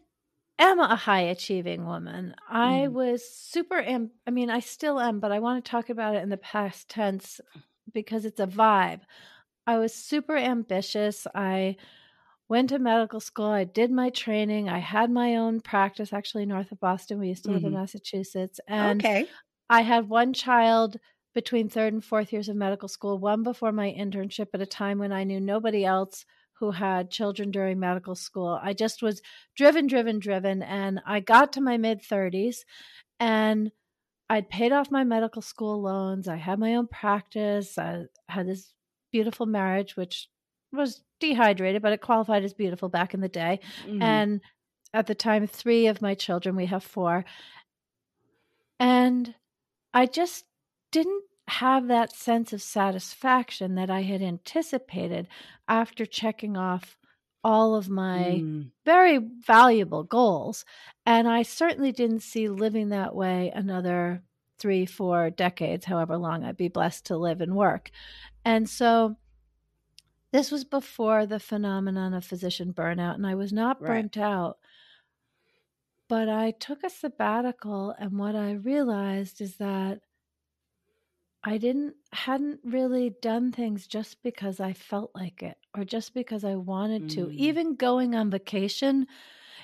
[0.60, 2.36] am a high achieving woman.
[2.50, 2.92] I Mm.
[2.94, 6.24] was super am- I mean, I still am, but I want to talk about it
[6.24, 7.40] in the past tense
[7.92, 9.02] because it's a vibe.
[9.66, 11.26] I was super ambitious.
[11.34, 11.78] I
[12.50, 13.48] went to medical school.
[13.48, 14.70] I did my training.
[14.70, 17.20] I had my own practice actually north of Boston.
[17.20, 17.76] We used to live in Mhm.
[17.80, 18.60] Massachusetts.
[18.68, 19.28] And okay.
[19.70, 21.00] I had one child
[21.34, 24.98] between third and fourth years of medical school, one before my internship at a time
[24.98, 28.60] when I knew nobody else who had children during medical school.
[28.64, 29.22] I just was
[29.56, 30.64] driven, driven, driven.
[30.64, 32.66] And I got to my mid 30s
[33.20, 33.72] and
[34.30, 36.28] I'd paid off my medical school loans.
[36.28, 37.78] I had my own practice.
[37.78, 38.74] I had this
[39.12, 40.30] beautiful marriage, which
[40.74, 43.60] was dehydrated, but it qualified as beautiful back in the day.
[43.86, 44.02] Mhm.
[44.02, 44.42] And
[44.94, 47.26] at the time, three of my children, we have four.
[48.80, 49.36] And
[49.94, 50.46] I just
[50.92, 55.28] didn't have that sense of satisfaction that I had anticipated
[55.68, 56.98] after checking off
[57.44, 58.72] all of my Mm.
[58.86, 60.66] very valuable goals.
[61.06, 64.24] And I certainly didn't see living that way another
[64.60, 67.92] three, four decades, however long I'd be blessed to live and work.
[68.44, 69.16] And so
[70.32, 74.08] this was before the phenomenon of physician burnout, and I was not Right.
[74.08, 74.60] burnt out.
[76.10, 80.02] But I took a sabbatical, and what I realized is that
[81.44, 86.44] I didn't hadn't really done things just because I felt like it or just because
[86.44, 87.30] I wanted to.
[87.30, 87.34] Mm.
[87.36, 89.08] Even going on vacation,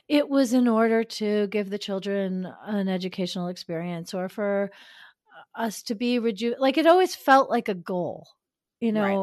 [0.07, 4.71] it was in order to give the children an educational experience or for
[5.55, 8.27] us to be reju like it always felt like a goal,
[8.81, 9.19] you Right.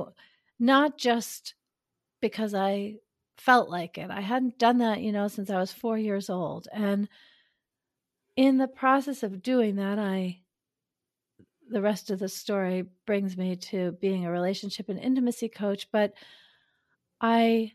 [0.61, 1.55] Not just
[2.21, 2.97] because I
[3.39, 4.11] felt like it.
[4.11, 6.69] I hadn't done that, you know, since I was 4 years old.
[6.73, 7.09] And
[8.37, 10.43] in the process of doing that, I
[11.71, 16.13] the rest of the story brings me to being a relationship and intimacy coach, but
[17.21, 17.73] I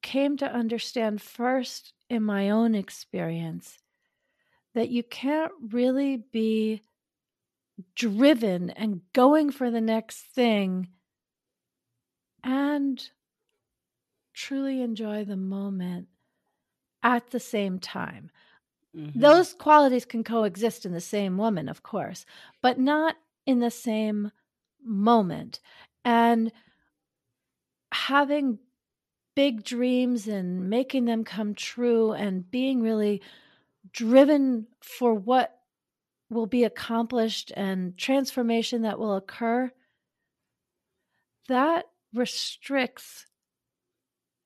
[0.00, 3.78] came to understand first in my own experience
[4.74, 6.82] that you can't really be
[7.96, 10.88] driven and going for the next thing
[12.44, 13.10] and
[14.32, 16.08] truly enjoy the moment
[17.02, 18.30] at the same time.
[18.94, 19.12] Mhm.
[19.14, 22.26] Those qualities can coexist in the same woman, of course,
[22.62, 24.32] but not in the same
[24.82, 25.60] moment.
[26.04, 26.52] And
[27.92, 28.58] having
[29.34, 33.22] big dreams and making them come true and being really
[33.92, 35.60] driven for what
[36.30, 39.72] will be accomplished and transformation that will occur,
[41.48, 43.26] that restricts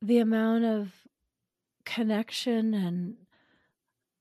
[0.03, 1.07] the amount of
[1.85, 3.17] connection and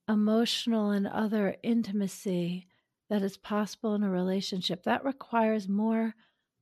[0.08, 2.68] emotional and other intimacy
[3.10, 4.84] that is possible in a relationship.
[4.84, 6.16] That requires more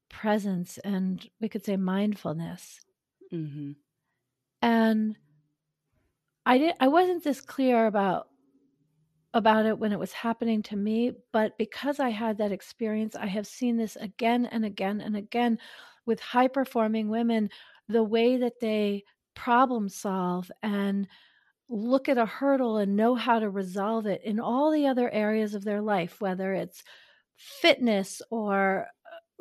[0.10, 2.82] presence and we could say mindfulness.
[3.32, 3.76] Mhm.
[4.62, 5.18] And
[6.46, 8.30] I did I wasn't this clear about
[9.34, 13.28] about it when it was happening to me, but because I had that experience, I
[13.28, 15.58] have seen this again and again and again
[16.06, 17.50] with high performing women,
[17.88, 19.04] the way that they
[19.36, 21.08] problem solve and
[21.70, 25.56] look at a hurdle and know how to resolve it in all the other areas
[25.56, 26.84] of their life, whether it's
[27.38, 28.88] fitness or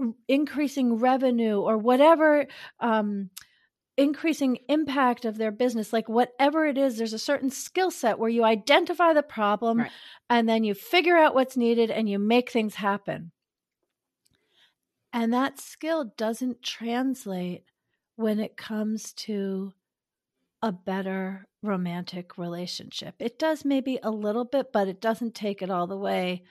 [0.02, 2.46] uh, increasing revenue or whatever
[2.78, 3.30] um,
[3.96, 8.30] increasing impact of their business like whatever it is there's a certain skill set where
[8.30, 9.90] you identify the problem Right.
[10.30, 13.32] and then you figure out what's needed and you make things happen
[15.12, 17.64] and that skill doesn't translate
[18.16, 19.72] when it comes to
[20.62, 23.14] a better romantic relationship.
[23.18, 26.42] It does maybe a little bit, but it doesn't take it all the way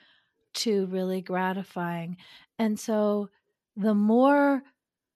[0.55, 2.17] to really gratifying.
[2.57, 3.29] And so
[3.75, 4.63] the more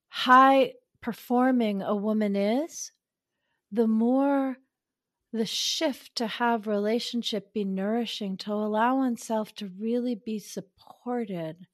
[0.10, 2.92] high performing a woman is,
[3.72, 4.58] the more
[5.34, 11.66] the shift to have relationship be nourishing, to allow oneself to really be supported,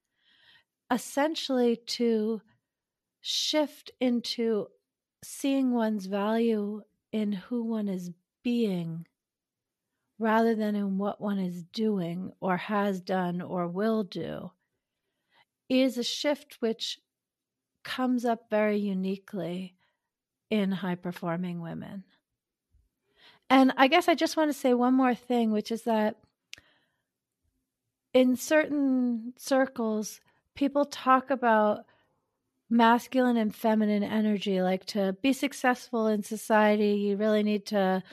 [0.91, 2.41] essentially to
[3.21, 4.67] shift into
[5.23, 8.11] seeing one's value in who one is
[8.43, 9.05] being
[10.17, 14.51] rather than in what one is doing or has done or will do
[15.69, 16.99] is a shift which
[17.83, 19.75] comes up very uniquely
[20.49, 22.03] in high performing women.
[23.49, 26.17] And I guess I just want to say one more thing, which is that
[28.13, 30.21] in certain circles,
[30.59, 31.85] people talk about
[32.69, 34.61] masculine and feminine energy.
[34.61, 38.03] Like to be successful in society, you really need to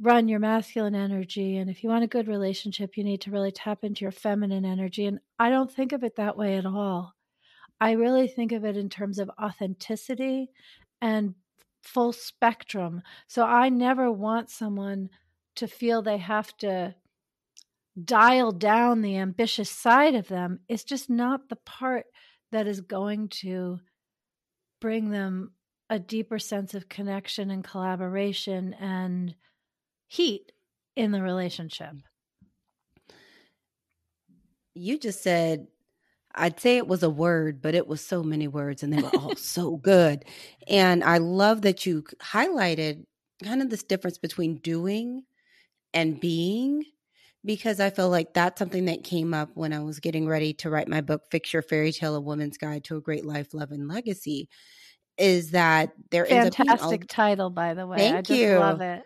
[0.00, 1.58] run your masculine energy.
[1.58, 4.64] And if you want a good relationship, you need to really tap into your feminine
[4.64, 5.04] energy.
[5.04, 7.12] And I don't think of it that way at all.
[7.78, 10.48] I really think of it in terms of authenticity
[11.02, 11.34] and
[11.82, 13.02] full spectrum.
[13.26, 15.10] So I never want someone
[15.56, 16.94] to feel they have to
[18.02, 20.60] dial down the ambitious side of them.
[20.68, 22.06] is just not the part
[22.52, 23.80] that is going to
[24.80, 25.52] bring them
[25.90, 29.34] a deeper sense of connection and collaboration and
[30.08, 30.52] heat
[30.96, 31.94] in the relationship.
[34.74, 35.68] You just said,
[36.34, 39.16] I'd say it was a word, but it was so many words and they were
[39.16, 40.24] all so good.
[40.66, 43.04] And I love that you highlighted
[43.42, 45.22] kind of this difference between doing
[45.92, 46.84] and being
[47.44, 50.70] because I feel like that's something that came up when I was getting ready to
[50.70, 53.70] write my book, Fix Your Fairy Tale: A Woman's Guide to a Great Life, Love,
[53.70, 54.48] and Legacy.
[55.16, 57.98] Is that there fantastic all- title, by the way?
[57.98, 58.58] Thank I just you.
[58.58, 59.02] love it.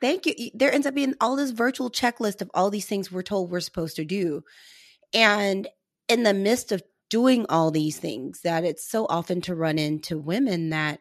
[0.00, 0.50] Thank you.
[0.54, 3.60] There ends up being all this virtual checklist of all these things we're told we're
[3.60, 4.42] supposed to do,
[5.12, 5.68] and
[6.08, 10.18] in the midst of doing all these things, that it's so often to run into
[10.18, 10.98] women that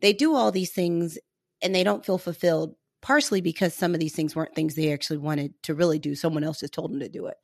[0.00, 1.18] they do all these things
[1.60, 5.18] and they don't feel fulfilled partially because some of these things weren't things they actually
[5.18, 6.14] wanted to really do.
[6.14, 7.36] Someone else just told them to do it.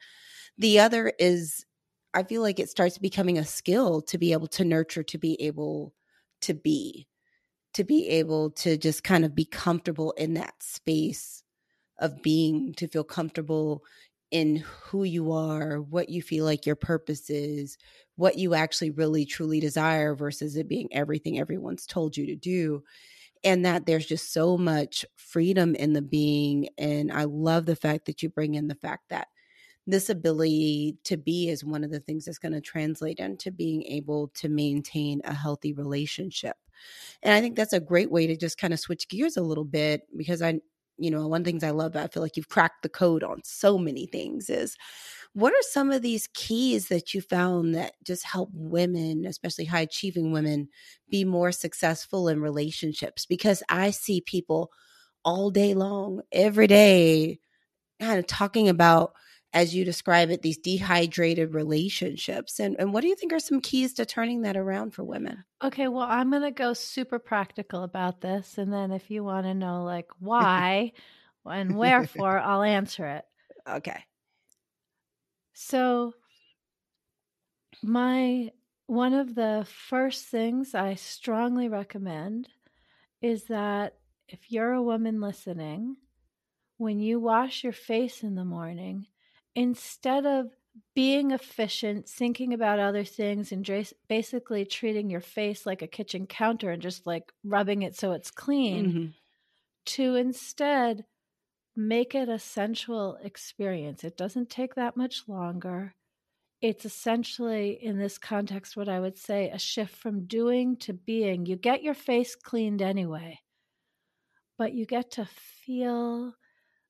[0.58, 1.64] The other is,
[2.14, 5.40] I feel like it starts becoming a skill to be able to nurture, to be
[5.40, 5.94] able
[6.42, 7.08] to be,
[7.74, 11.42] to be able to just kind of be comfortable in that space
[11.98, 13.82] of being, to feel comfortable
[14.30, 17.78] in who you are, what you feel like your purpose is,
[18.16, 22.82] what you actually really truly desire versus it being everything everyone's told you to do
[23.44, 28.06] and that there's just so much freedom in the being and i love the fact
[28.06, 29.28] that you bring in the fact that
[29.86, 33.82] this ability to be is one of the things that's going to translate into being
[33.84, 36.56] able to maintain a healthy relationship
[37.22, 39.64] and i think that's a great way to just kind of switch gears a little
[39.64, 40.58] bit because i
[40.98, 43.22] you know one of the things i love i feel like you've cracked the code
[43.22, 44.76] on so many things is
[45.36, 49.82] what are some of these keys that you found that just help women, especially high
[49.82, 50.66] achieving women,
[51.10, 53.26] be more successful in relationships?
[53.26, 54.70] Because I see people
[55.26, 57.38] all day long, every day,
[58.00, 59.12] kind of talking about,
[59.52, 62.58] as you describe it, these dehydrated relationships.
[62.58, 65.44] And, and what do you think are some keys to turning that around for women?
[65.62, 68.56] Okay, well, I'm going to go super practical about this.
[68.56, 70.92] And then if you want to know, like, why
[71.44, 73.24] and wherefore, I'll answer it.
[73.68, 74.02] Okay.
[75.58, 76.12] So,
[77.82, 78.50] my
[78.88, 82.50] one of the first things I strongly recommend
[83.22, 83.94] is that
[84.28, 85.96] if you're a woman listening,
[86.76, 89.06] when you wash your face in the morning,
[89.54, 90.50] instead of
[90.94, 93.66] being efficient, thinking about other things, and
[94.08, 98.30] basically treating your face like a kitchen counter and just like rubbing it so it's
[98.30, 99.06] clean, mm-hmm.
[99.86, 101.06] to instead
[101.76, 104.02] make it a sensual experience.
[104.02, 105.94] It doesn't take that much longer.
[106.62, 111.44] It's essentially, in this context, what I would say a shift from doing to being.
[111.44, 113.40] You get your face cleaned anyway,
[114.56, 116.34] but you get to feel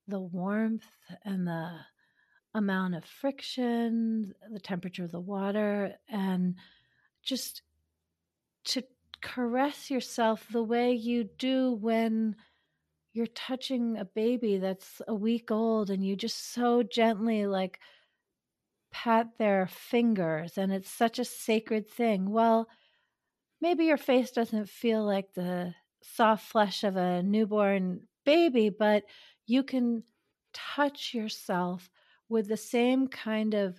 [0.06, 0.86] the warmth
[1.24, 1.72] and the
[2.54, 6.54] amount of friction, the temperature of the water, and
[7.24, 7.62] just
[8.66, 8.84] to
[9.20, 12.36] caress yourself the way you do when
[13.16, 17.80] you're touching a baby that's a week old and you just so gently like
[18.92, 22.30] pat their fingers and it's such a sacred thing.
[22.30, 22.68] Well,
[23.58, 29.04] maybe your face doesn't feel like the soft flesh of a newborn baby, but
[29.46, 30.02] you can
[30.52, 31.88] touch yourself
[32.28, 33.76] with the same kind of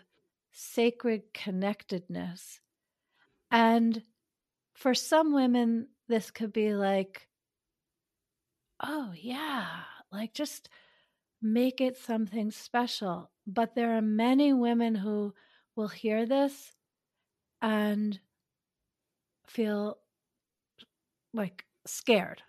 [0.51, 2.59] sacred connectedness.
[3.51, 4.01] And
[4.73, 7.26] for some women, this could be like,
[8.79, 9.67] oh, yeah,
[10.11, 10.69] like just
[11.41, 13.31] make it something special.
[13.45, 15.33] But there are many women who
[15.75, 16.73] will hear this
[17.61, 18.19] and
[19.45, 19.97] feel
[21.33, 22.41] like scared.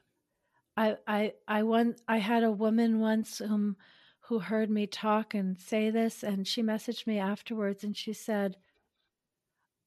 [0.76, 3.76] I I I once I had a woman once whom
[4.22, 8.56] who heard me talk and say this and she messaged me afterwards and she said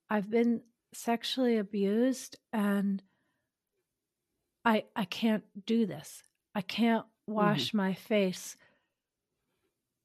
[0.09, 0.61] I've been
[0.93, 3.01] sexually abused and
[4.65, 6.23] I I can't do this.
[6.55, 7.77] I can't wash mm-hmm.
[7.77, 8.57] my face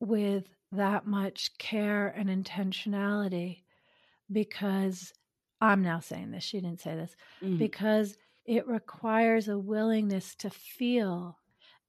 [0.00, 3.62] with that much care and intentionality
[4.30, 5.12] because
[5.60, 7.58] I'm now saying this, she didn't say this, mm-hmm.
[7.58, 11.38] because it requires a willingness to feel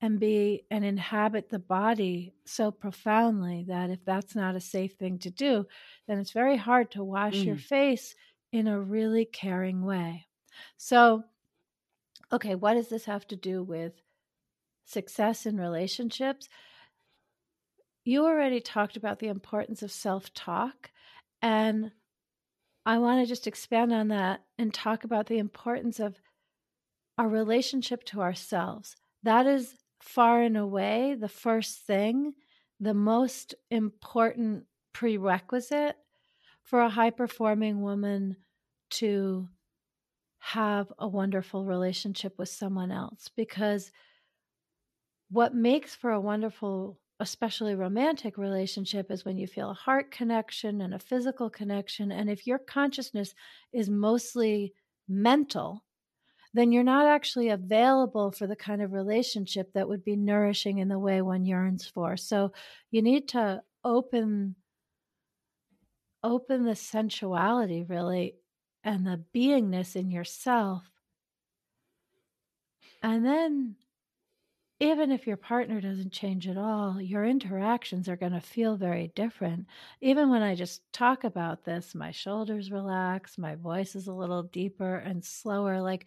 [0.02, 5.18] and be and inhabit the body so profoundly that if that's not a safe thing
[5.20, 5.66] to do,
[6.08, 7.46] then it's very hard to wash mm.
[7.46, 8.16] your face
[8.52, 10.28] in a really caring way.
[10.78, 11.24] So,
[12.32, 13.94] okay, what does this have to do with
[14.88, 16.48] success in relationships?
[18.06, 20.92] You already talked about the importance of self talk.
[21.42, 21.92] And
[22.86, 26.16] I want to just expand on that and talk about the importance of
[27.18, 28.96] our relationship to ourselves.
[29.24, 32.34] That is far and away the first thing,
[32.80, 35.96] the most important prerequisite
[36.64, 38.38] for a high performing woman
[38.90, 39.48] to
[40.40, 43.92] have a wonderful relationship with someone else because
[45.30, 50.82] what makes for a wonderful especially romantic relationship is when you feel a heart connection
[50.82, 53.34] and a physical connection and if your consciousness
[53.74, 54.72] is mostly
[55.08, 55.84] mental
[56.54, 60.88] then you're not actually available for the kind of relationship that would be nourishing in
[60.88, 62.18] the way one yearns for.
[62.18, 62.52] So
[62.90, 64.56] you need to open
[66.24, 68.36] open the sensuality really
[68.84, 70.84] and the beingness in yourself.
[73.04, 73.76] And then
[74.80, 79.08] even if your partner doesn't change at all, your interactions are going to feel very
[79.16, 79.66] different.
[80.02, 84.44] Even when I just talk about this, my shoulders relax, my voice is a little
[84.44, 85.82] deeper and slower.
[85.82, 86.06] Like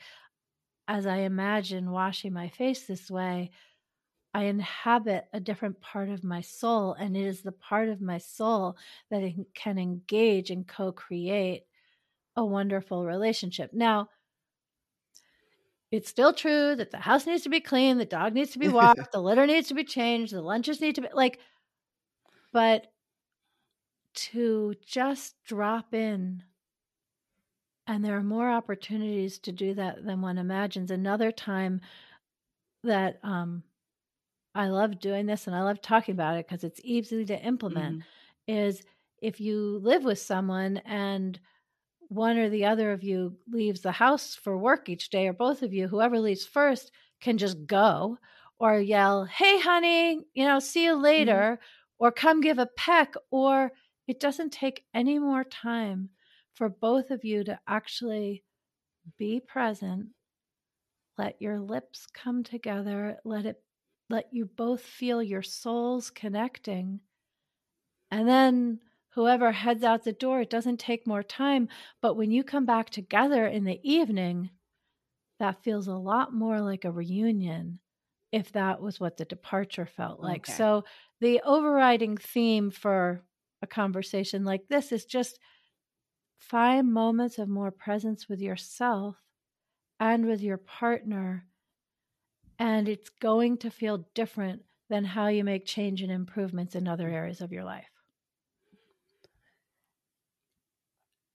[0.88, 3.50] as I imagine washing my face this way,
[4.34, 8.18] I inhabit a different part of my soul, and it is the part of my
[8.18, 8.76] soul
[9.10, 9.22] that
[9.54, 11.64] can engage and co create
[12.36, 13.72] a wonderful relationship.
[13.72, 14.08] Now,
[15.90, 18.68] it's still true that the house needs to be clean, the dog needs to be
[18.80, 21.38] walked, the litter needs to be changed, the lunches need to be like,
[22.52, 22.86] but
[24.12, 26.42] to just drop in
[27.90, 30.92] and there are more opportunities to do that than one imagines.
[30.92, 31.80] Another time
[32.84, 33.64] that um,
[34.54, 37.98] I love doing this and I love talking about it because it's easy to implement
[37.98, 38.54] mm-hmm.
[38.54, 38.82] is
[39.20, 41.38] if you live with someone and
[42.10, 45.62] one or the other of you leaves the house for work each day, or both
[45.62, 46.90] of you, whoever leaves first,
[47.20, 48.18] can just go
[48.58, 52.04] or yell, Hey, honey, you know, see you later, mm-hmm.
[52.04, 53.72] or come give a peck, or
[54.06, 56.10] it doesn't take any more time
[56.54, 58.42] for both of you to actually
[59.18, 60.08] be present
[61.20, 63.62] let your lips come together let it
[64.08, 67.00] let you both feel your souls connecting
[68.10, 68.80] and then
[69.14, 71.68] whoever heads out the door it doesn't take more time
[72.00, 74.50] but when you come back together in the evening
[75.38, 77.78] that feels a lot more like a reunion
[78.32, 80.56] if that was what the departure felt like okay.
[80.56, 80.84] so
[81.20, 83.22] the overriding theme for
[83.62, 85.38] a conversation like this is just
[86.40, 89.16] five moments of more presence with yourself
[90.00, 91.46] and with your partner.
[92.58, 97.08] And it's going to feel different than how you make change and improvements in other
[97.08, 97.88] areas of your life.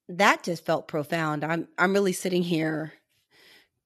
[0.10, 1.44] That just felt profound.
[1.44, 2.94] I'm I'm really sitting here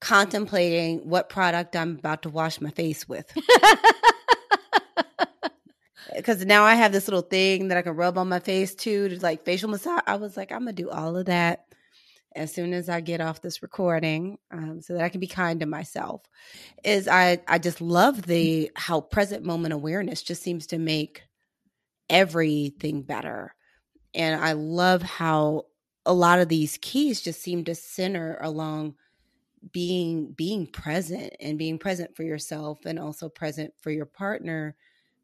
[0.02, 3.32] contemplating what product I'm about to wash my face with.
[6.16, 9.10] because now I have this little thing that I can rub on my face too,
[9.10, 10.02] to like facial massage.
[10.08, 11.66] I was like, I'm gonna do all of that
[12.36, 15.60] as soon as I get off this recording, um, so that I can be kind
[15.62, 16.22] to myself.
[16.84, 21.24] Is I I just love the how present moment awareness just seems to make
[22.10, 23.56] everything better,
[24.14, 25.66] and I love how
[26.10, 28.96] a lot of these keys just seem to center along
[29.72, 34.76] being being present and being present for yourself and also present for your partner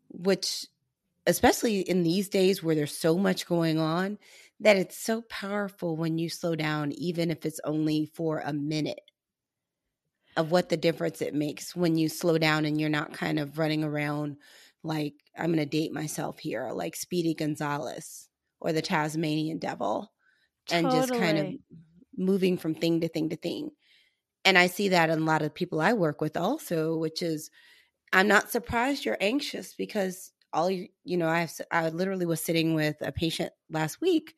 [0.10, 0.68] which
[1.28, 4.18] especially in these days where there's so much going on,
[4.60, 9.12] that it's so powerful when you slow down, even if it's only for a minute,
[10.38, 13.58] of what the difference it makes when you slow down and you're not kind of
[13.58, 14.36] running around
[14.84, 18.28] like, I'm going to date myself here, like Speedy Gonzales
[18.60, 20.12] or the Tasmanian Devil,
[20.68, 20.80] totally.
[20.80, 21.54] and just kind of
[22.18, 23.72] moving from thing to thing to thing.
[24.46, 27.50] and I see that in a lot of people I work with also, which is
[28.14, 32.42] I'm not surprised you're anxious because all you you know, I have I literally was
[32.42, 34.36] sitting with a patient last week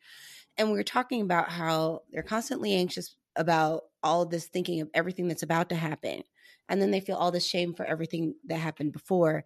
[0.56, 5.28] and we were talking about how they're constantly anxious about all this thinking of everything
[5.28, 6.22] that's about to happen.
[6.68, 9.44] And then they feel all this shame for everything that happened before.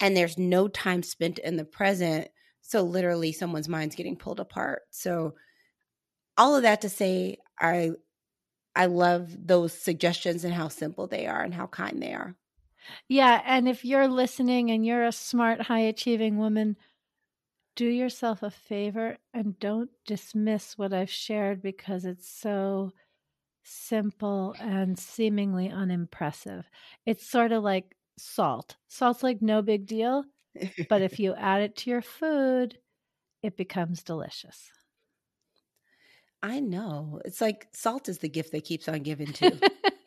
[0.00, 2.28] And there's no time spent in the present.
[2.62, 4.82] So literally someone's mind's getting pulled apart.
[4.90, 5.34] So
[6.36, 7.92] all of that to say I
[8.76, 12.36] I love those suggestions and how simple they are and how kind they are.
[13.08, 13.42] Yeah.
[13.44, 16.76] And if you're listening and you're a smart, high achieving woman,
[17.74, 22.92] do yourself a favor and don't dismiss what I've shared because it's so
[23.64, 26.70] simple and seemingly unimpressive.
[27.06, 28.76] It's sort of like salt.
[28.88, 30.24] Salt's like no big deal,
[30.88, 32.78] but if you add it to your food,
[33.42, 34.70] it becomes delicious.
[36.42, 37.20] I know.
[37.24, 39.58] It's like salt is the gift that keeps on giving too.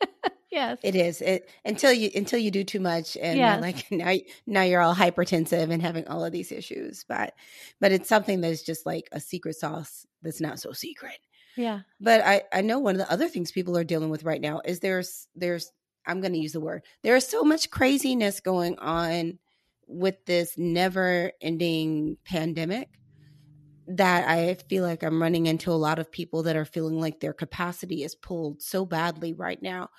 [0.50, 0.78] yes.
[0.82, 1.20] It is.
[1.20, 3.56] It until you until you do too much and Yeah.
[3.58, 4.14] like now
[4.46, 7.04] now you're all hypertensive and having all of these issues.
[7.08, 7.34] But
[7.80, 11.18] but it's something that's just like a secret sauce that's not so secret.
[11.56, 11.80] Yeah.
[12.00, 14.60] But I I know one of the other things people are dealing with right now
[14.64, 15.72] is there's there's
[16.06, 16.82] I'm going to use the word.
[17.02, 19.38] There is so much craziness going on
[19.86, 22.88] with this never ending pandemic
[23.96, 27.20] that I feel like I'm running into a lot of people that are feeling like
[27.20, 29.90] their capacity is pulled so badly right now.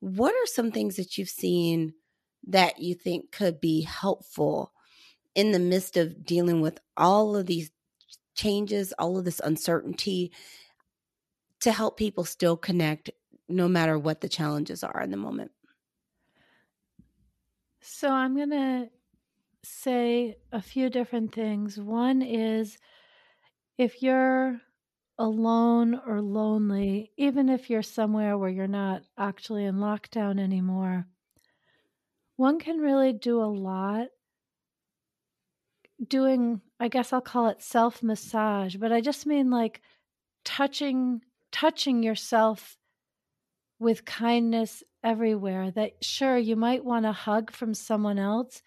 [0.00, 1.94] What are some things that you've seen
[2.48, 4.72] that you think could be helpful
[5.34, 7.70] in the midst of dealing with all of these
[8.34, 10.32] changes, all of this uncertainty
[11.60, 13.10] to help people still connect
[13.48, 15.50] no matter what the challenges are in the moment?
[17.80, 18.88] So I'm going to
[19.62, 21.78] say a few different things.
[21.78, 22.78] One is
[23.78, 24.60] if you're
[25.18, 31.06] alone or lonely, even if you're somewhere where you're not actually in lockdown anymore,
[32.36, 34.08] one can really do a lot
[36.06, 39.80] doing, I guess I'll call it self massage, but I just mean like
[40.44, 42.76] touching touching yourself
[43.78, 48.62] with kindness everywhere that sure you might want a hug from someone else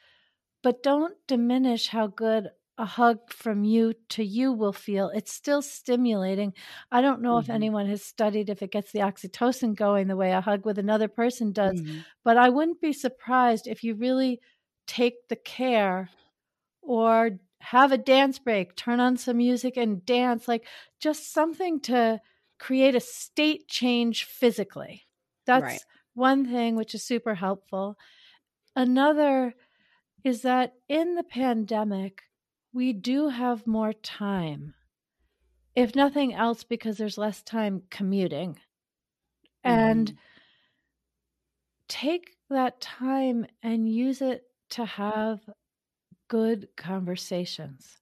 [0.64, 2.50] but don't diminish how good
[2.80, 6.54] a hug from you to you will feel it's still stimulating
[6.92, 7.52] i don't know if Mhm.
[7.52, 11.08] anyone has studied if it gets the oxytocin going the way a hug with another
[11.10, 12.04] person does Mhm.
[12.24, 14.42] but I wouldn't be surprised if you really
[14.88, 16.10] take the care
[16.82, 20.68] or have a dance break, turn on some music and dance, like
[21.00, 22.20] just something to
[22.60, 25.04] create a state change physically.
[25.46, 25.84] That's Right.
[26.14, 27.98] one thing which is super helpful.
[28.76, 29.54] Another
[30.24, 32.24] is that in the pandemic,
[32.74, 34.74] we do have more time.
[35.76, 38.60] If nothing else, because there's less time commuting.
[39.64, 40.18] And Mhm.
[41.90, 45.50] take that time and use it to have
[46.30, 48.00] good conversations.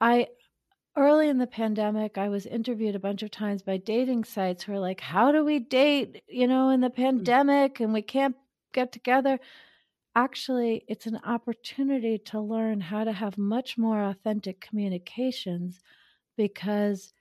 [0.00, 0.28] I
[0.96, 4.72] early in the pandemic, I was interviewed a bunch of times by dating sites who
[4.74, 8.36] are like, How do we date, you know, in the pandemic and we can't
[8.72, 9.40] get together?
[10.16, 15.80] Actually, it's an opportunity to learn how to have much more authentic communications
[16.36, 17.14] because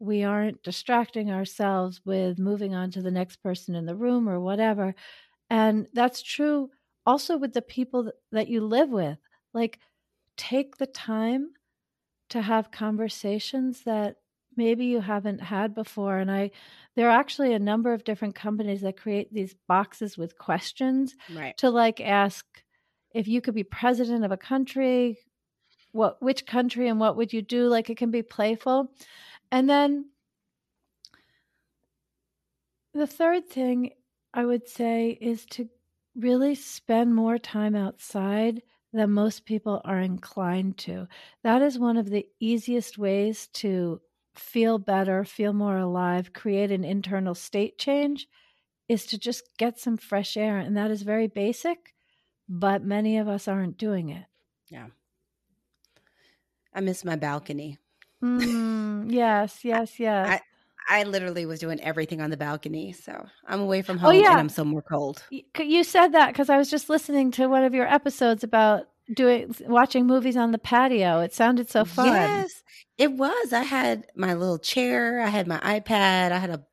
[0.00, 4.40] we aren't distracting ourselves with moving on to the next person in the room or
[4.40, 4.94] whatever.
[5.50, 6.70] And that's true
[7.06, 9.18] also with the people that you live with.
[9.54, 9.80] Like,
[10.36, 11.52] take the time
[12.30, 14.16] to have conversations that
[14.58, 16.18] maybe you haven't had before.
[16.18, 16.50] And I,
[16.96, 21.56] there are actually a number of different companies that create these boxes with questions Right.
[21.58, 22.44] to like ask
[23.14, 25.18] if you could be president of a country,
[25.92, 27.68] what which country and what would you do?
[27.68, 28.92] Like it can be playful.
[29.50, 30.10] And then
[32.94, 33.92] the third thing
[34.34, 35.68] I would say is to
[36.16, 41.08] really spend more time outside than most people are inclined to.
[41.42, 44.00] That is one of the easiest ways to
[44.38, 48.28] feel better, feel more alive, create an internal state change
[48.88, 50.58] is to just get some fresh air.
[50.58, 51.94] And that is very basic,
[52.48, 54.24] but many of us aren't doing it.
[54.68, 54.86] Yeah.
[56.74, 57.78] I miss my balcony.
[58.22, 60.40] Mm, yes, yes, yes.
[60.90, 62.92] I literally was doing everything on the balcony.
[62.92, 64.30] So I'm away from Oh, home yeah.
[64.30, 65.22] and I'm somewhere cold.
[65.58, 69.54] You said that because I was just listening to one of your episodes about doing
[69.66, 71.20] watching movies on the patio.
[71.20, 72.46] It sounded so fun.
[72.46, 72.62] Yes,
[72.98, 73.52] it was.
[73.52, 75.20] I had my little chair.
[75.20, 76.32] I had my iPad.
[76.32, 76.64] I had a,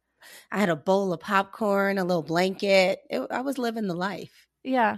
[0.52, 3.00] I had a bowl of popcorn, a little blanket.
[3.10, 4.48] It, I was living the life.
[4.64, 4.98] Yeah.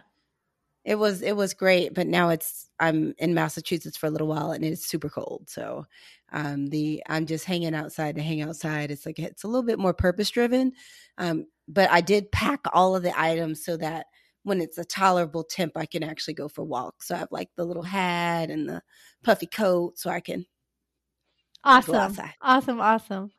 [0.85, 4.51] it was it was great, but now it's I'm in Massachusetts for a little while
[4.51, 5.49] and it's super cold.
[5.49, 5.85] So
[6.31, 8.91] um the I'm just hanging outside to hang outside.
[8.91, 10.73] It's like it's a little bit more purpose driven.
[11.17, 14.07] Um but I did pack all of the items so that
[14.47, 17.07] when it's a tolerable temp I can actually go for walks.
[17.07, 18.81] So I have like the little hat and the
[19.23, 20.45] puffy coat so I can
[21.63, 22.15] Awesome.
[22.41, 22.79] Awesome.
[22.79, 23.31] Awesome.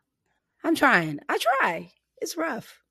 [0.63, 1.21] I'm trying.
[1.29, 1.93] I try.
[2.21, 2.83] It's rough.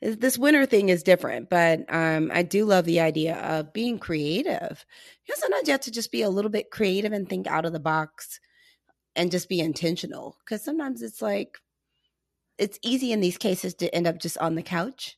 [0.00, 3.98] Is- This winter thing is different, but um, I do love the idea of being
[3.98, 4.84] creative.
[5.26, 7.72] Because sometimes you have to just be a little bit creative and think out of
[7.72, 8.38] the box
[9.16, 10.36] and just be intentional.
[10.44, 11.58] Because sometimes it's like,
[12.58, 15.16] it's easy in these cases to end up just on the couch.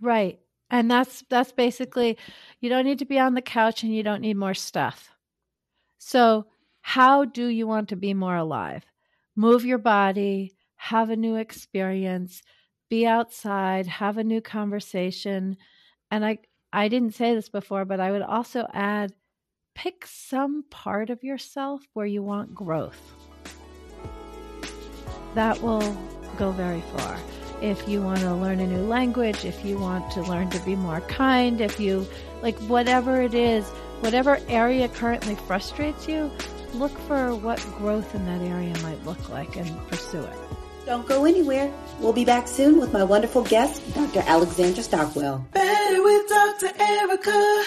[0.00, 0.40] Right.
[0.70, 2.18] And that's that's basically
[2.60, 5.10] you don't need to be on the couch and you don't need more stuff.
[5.98, 6.46] So,
[6.80, 8.84] how do you want to be more alive?
[9.36, 12.42] Move your body, have a new experience,
[12.90, 15.56] be outside, have a new conversation.
[16.10, 16.38] And I
[16.72, 19.12] I didn't say this before, but I would also add
[19.74, 23.00] pick some part of yourself where you want growth.
[25.34, 25.96] That will
[26.36, 27.18] go very far
[27.64, 30.76] if you want to learn a new language, if you want to learn to be
[30.76, 32.06] more kind, if you
[32.42, 33.64] like whatever it is,
[34.00, 36.30] whatever area currently frustrates you,
[36.74, 40.36] look for what growth in that area might look like and pursue it.
[40.84, 41.72] Don't go anywhere.
[42.00, 44.22] We'll be back soon with my wonderful guest, Dr.
[44.26, 45.46] Alexandra Stockwell.
[45.52, 46.68] Better with Dr.
[46.68, 47.64] Ericka.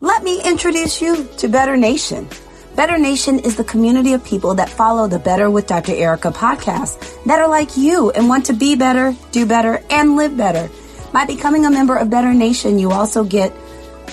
[0.00, 2.26] Let me introduce you to Better Nation.
[2.78, 5.90] Better Nation is the community of people that follow the Better with Dr.
[5.90, 10.36] Ericka podcast that are like you and want to be better, do better, and live
[10.36, 10.70] better.
[11.12, 13.52] By becoming a member of Better Nation, you also get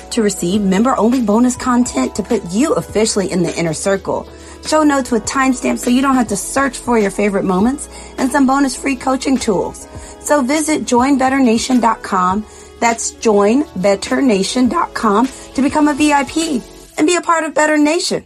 [0.09, 4.27] to receive member only bonus content to put you officially in the inner circle.
[4.65, 7.87] Show notes with timestamps so you don't have to search for your favorite moments
[8.17, 9.87] and some bonus free coaching tools.
[10.21, 12.45] So visit joinbetternation.com.
[12.79, 16.63] That's joinbetternation.com to become a VIP
[16.97, 18.25] and be a part of Better Nation.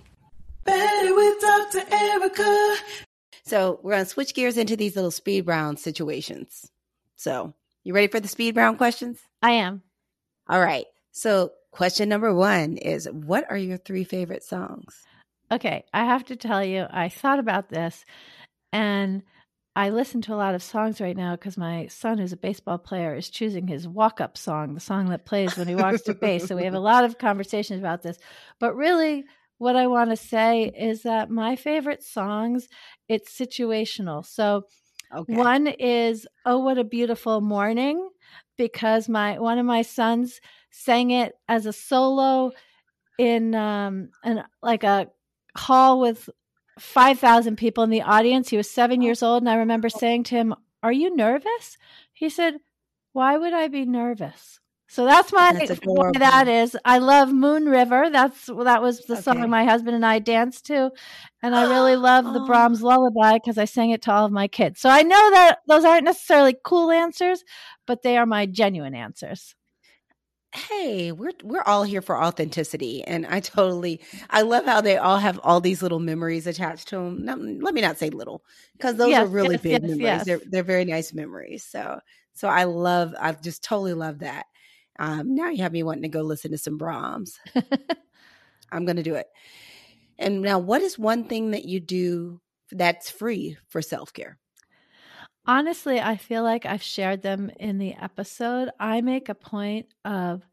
[0.70, 1.80] Better with Dr.
[1.80, 2.76] Ericka.
[3.44, 6.70] So we're going to switch gears into these little speed round situations.
[7.16, 9.20] So you ready for the speed round questions?
[9.42, 9.82] I am.
[10.48, 10.86] All right.
[11.12, 14.96] So question number one is what are your three favorite songs?
[15.52, 18.06] Okay, I have to tell you, I thought about this
[18.72, 19.24] and
[19.76, 22.78] I listen to a lot of songs right now because my son, who's a baseball
[22.78, 26.14] player, is choosing his walk up song, the song that plays when he walks to
[26.14, 26.46] base.
[26.46, 28.20] So we have a lot of conversations about this.
[28.60, 29.26] But really,
[29.60, 32.68] what I want to say is that my favorite songs,
[33.08, 34.26] it's situational.
[34.26, 34.66] So
[35.16, 35.34] Okay.
[35.34, 38.10] one is "Oh What a Beautiful Morning"
[38.58, 40.40] because my one of my sons
[40.72, 42.52] sang it as a solo
[43.18, 45.08] in um an like a
[45.58, 46.30] hall with
[46.80, 48.50] 5,000 people in the audience.
[48.50, 51.78] He was 7 years old and I remember saying to him, "Are you nervous?"
[52.14, 52.60] He said,
[53.14, 54.59] "Why would I be nervous?"
[54.92, 56.76] So that's my That's why that is.
[56.84, 58.10] I love Moon River.
[58.10, 59.24] That's that was the Okay.
[59.24, 60.92] song my husband and I danced to,
[61.44, 62.44] and I really love the Oh.
[62.46, 64.80] Brahms Lullaby because I sang it to all of my kids.
[64.82, 67.44] So I know that those aren't necessarily cool answers,
[67.86, 69.56] but they are my genuine answers.
[70.52, 75.18] Hey, we're we're all here for authenticity, and I totally I love how they all
[75.20, 77.24] have all these little memories attached to them.
[77.26, 80.00] No, mm, let me not say little, because those Yes, are really yes, big yes,
[80.00, 80.26] memories.
[80.26, 81.64] They're they're very nice memories.
[81.64, 82.00] So
[82.34, 84.48] so I love I just totally love that.
[85.00, 87.40] Um, now you have me wanting to go listen to some Brahms.
[88.72, 89.28] I'm going to do it.
[90.20, 92.42] And now, what is one thing that you do
[92.72, 94.38] that's free for self care?
[95.48, 98.70] Honestly, I feel like I've shared them in the episode.
[98.78, 100.44] I make a point of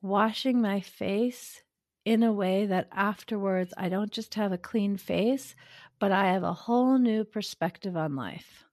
[0.00, 1.62] washing my face
[2.06, 5.54] in a way that afterwards I don't just have a clean face,
[6.00, 8.64] but I have a whole new perspective on life.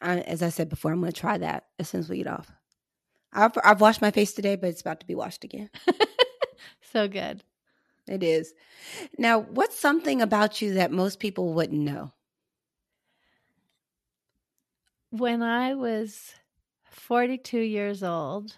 [0.00, 2.26] I, as I said before, I'm going to try that as soon as we get
[2.26, 2.50] off.
[3.32, 5.70] I've, I've washed my face today, but it's about to be washed again.
[6.92, 7.42] So good.
[8.06, 8.54] It is.
[9.18, 12.12] Now, what's something about you that most people wouldn't know?
[15.10, 16.34] When I was
[16.90, 18.56] 42 years old,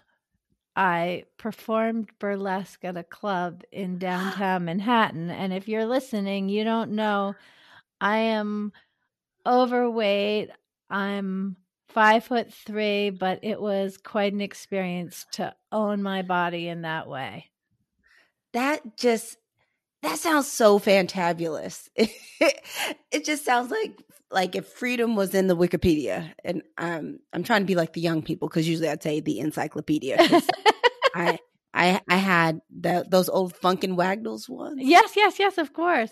[0.75, 5.29] I performed burlesque at a club in downtown Manhattan.
[5.29, 7.35] And if you're listening, you don't know
[7.99, 8.71] I am
[9.45, 10.49] overweight.
[10.89, 11.57] I'm
[11.91, 17.07] five foot three, but it was quite an experience to own my body in that
[17.07, 17.51] way.
[18.53, 19.37] That just
[20.01, 21.87] That sounds so fantabulous.
[21.95, 23.93] it just sounds like
[24.31, 28.01] like if freedom was in the Wikipedia, and I'm I'm trying to be like the
[28.01, 30.17] young people because usually I'd say the encyclopedia.
[31.15, 31.39] I
[31.73, 34.79] I I had those old Funkin' Wagnalls ones.
[34.81, 36.11] Yes, yes, yes, of course.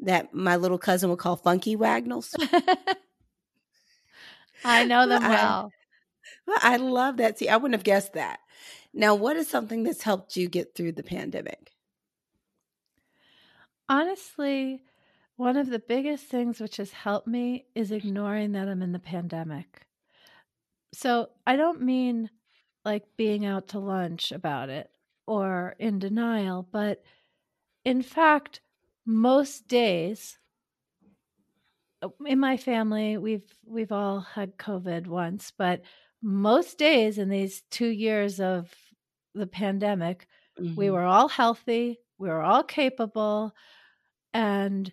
[0.00, 2.34] That my little cousin would call Funky Wagnalls.
[4.64, 5.72] I know them I- well.
[6.46, 7.38] Well, I love that.
[7.38, 8.40] See, I wouldn't have guessed that.
[8.92, 11.72] Now, what is something that's helped you get through the pandemic?
[13.88, 14.82] Honestly,
[15.36, 18.98] one of the biggest things which has helped me is ignoring that I'm in the
[18.98, 19.86] pandemic.
[20.92, 22.30] So I don't mean
[22.84, 24.90] like being out to lunch about it
[25.26, 27.02] or in denial, but
[27.84, 28.60] in fact,
[29.04, 30.38] most days
[32.26, 35.82] in my family we've we've all had covid once but
[36.22, 38.74] most days in these 2 years of
[39.34, 40.26] the pandemic
[40.76, 40.92] we Mhm.
[40.92, 43.52] were all healthy we were all capable
[44.34, 44.92] and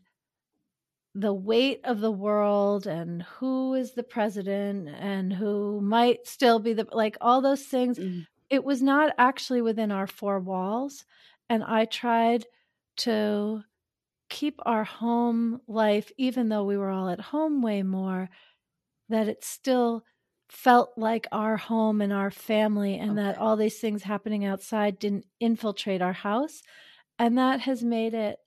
[1.13, 6.73] the weight of the world and who is the president and who might still be
[6.73, 8.27] the like all those things Mhm.
[8.49, 11.03] it was not actually within our four walls
[11.49, 12.45] and i tried
[12.95, 13.61] to
[14.31, 18.29] keep our home life even though we were all at home way more
[19.09, 20.03] that it still
[20.49, 25.25] felt like our home and our family and that all these things happening outside didn't
[25.41, 26.61] infiltrate our house
[27.19, 28.39] and that has made it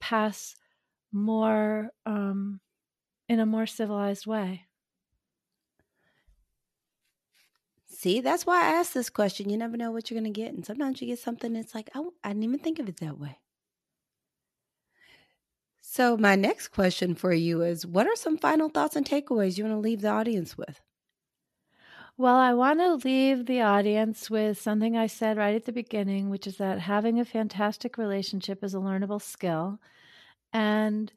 [0.00, 0.56] pass
[1.12, 2.60] more um
[3.28, 4.66] in a more civilized way
[7.86, 9.50] See, that's why I asked this question.
[9.50, 10.52] You never know what you're going to get.
[10.54, 13.18] And sometimes you get something that's like, oh, I didn't even think of it that
[13.18, 13.38] way.
[15.90, 19.64] So, my next question for you is what are some final thoughts and takeaways you
[19.64, 20.82] want to leave the audience with?
[22.16, 26.30] Well, I want to leave the audience with something I said right at the beginning,
[26.30, 29.78] which is that having a fantastic relationship is a learnable skill.
[30.52, 31.12] And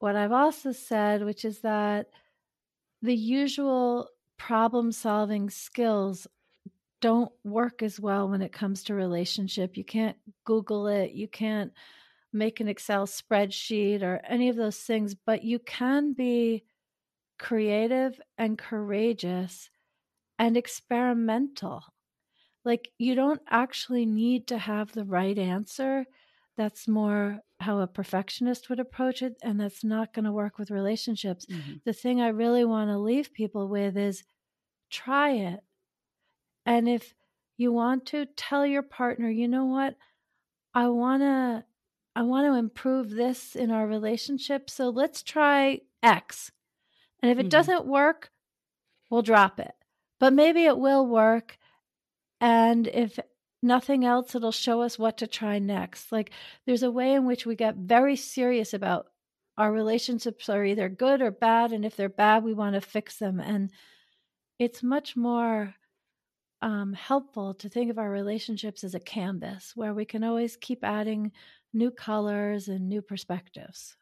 [0.00, 2.10] what I've also said, which is that
[3.02, 4.08] the usual
[4.38, 6.26] problem solving skills
[7.00, 9.76] don't work as well when it comes to relationship.
[9.76, 11.72] You can't Google it, you can't
[12.32, 16.64] make an Excel spreadsheet or any of those things, but you can be
[17.38, 19.70] creative and courageous
[20.38, 21.82] and experimental.
[22.64, 26.06] Like, you don't actually need to have the right answer.
[26.56, 30.70] That's more how a perfectionist would approach it, and that's not going to work with
[30.70, 31.46] relationships.
[31.46, 31.72] Mm-hmm.
[31.84, 34.24] The thing I really want to leave people with is
[34.90, 35.60] try it.
[36.64, 37.14] And if
[37.56, 39.96] you want to tell your partner, you know what?
[40.74, 41.64] I want to
[42.14, 46.52] I want to improve this in our relationship, so let's try X.
[47.20, 47.50] And if it Mhm.
[47.50, 48.30] doesn't work,
[49.10, 49.74] we'll drop it.
[50.18, 51.58] But maybe it will work.
[52.40, 53.18] And if
[53.62, 56.12] nothing else, it'll show us what to try next.
[56.12, 56.32] Like
[56.66, 59.12] there's a way in which we get very serious about
[59.56, 61.72] our relationships are either good or bad.
[61.72, 63.38] And if they're bad, we want to fix them.
[63.40, 63.70] And
[64.58, 65.74] it's much more
[66.62, 70.84] um, helpful to think of our relationships as a canvas where we can always keep
[70.84, 71.32] adding
[71.72, 73.96] new colors and new perspectives.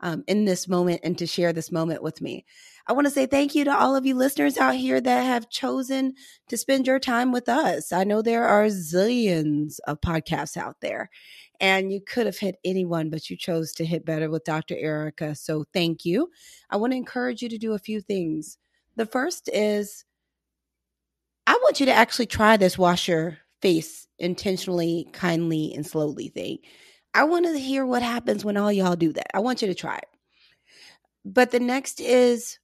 [0.00, 2.44] um, in this moment and to share this moment with me.
[2.88, 5.50] I want to say thank you to all of you listeners out here that have
[5.50, 6.14] chosen
[6.48, 7.92] to spend your time with us.
[7.92, 11.10] I know there are zillions of podcasts out there,
[11.60, 14.74] and you could have hit anyone, but you chose to hit better with Dr.
[14.74, 15.36] Ericka.
[15.36, 16.30] So thank you.
[16.70, 18.56] I want to encourage you to do a few things.
[18.96, 20.06] The first is
[21.46, 26.58] I want you to actually try this wash your face intentionally, kindly, and slowly thing.
[27.12, 29.36] I want to hear what happens when all y'all do that.
[29.36, 30.08] I want you to try it.
[31.26, 32.58] But the next is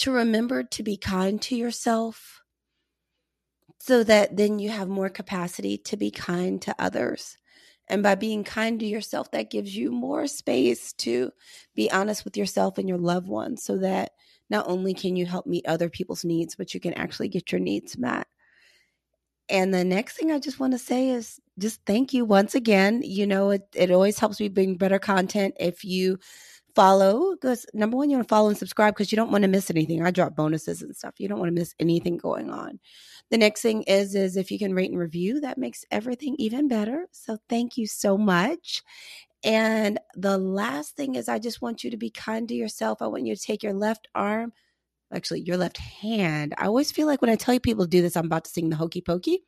[0.00, 2.42] to remember to be kind to yourself
[3.78, 7.36] so that then you have more capacity to be kind to others.
[7.88, 11.32] And by being kind to yourself, that gives you more space to
[11.74, 14.12] be honest with yourself and your loved ones so that
[14.48, 17.60] not only can you help meet other people's needs, but you can actually get your
[17.60, 18.26] needs met.
[19.48, 23.02] And the next thing I just want to say is just thank you once again.
[23.04, 26.18] You know, it, it always helps me bring better content if you
[26.80, 29.48] follow because number one you want to follow and subscribe because you don't want to
[29.48, 32.80] miss anything i drop bonuses and stuff you don't want to miss anything going on
[33.30, 36.68] the next thing is is if you can rate and review that makes everything even
[36.68, 38.82] better so thank you so much
[39.44, 43.06] and the last thing is i just want you to be kind to yourself i
[43.06, 44.50] want you to take your left arm
[45.12, 46.54] actually your left hand.
[46.56, 48.50] I always feel like when I tell you people to do this, I'm about to
[48.50, 49.40] sing the hokey pokey.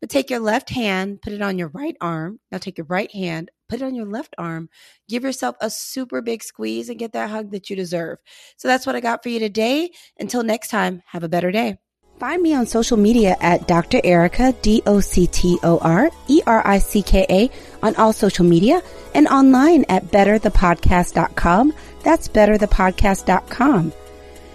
[0.00, 2.40] But take your left hand, put it on your right arm.
[2.52, 4.68] Now take your right hand, put it on your left arm.
[5.08, 8.18] Give yourself a super big squeeze and get that hug that you deserve.
[8.56, 9.90] So that's what I got for you today.
[10.18, 11.78] Until next time, have a better day.
[12.18, 13.98] Find me on social media at Dr.
[14.00, 17.50] Ericka, D O C T O R E R I C K A,
[17.84, 18.82] on all social media
[19.14, 21.72] and online at betterthepodcast.com.
[22.02, 23.92] That's betterthepodcast.com.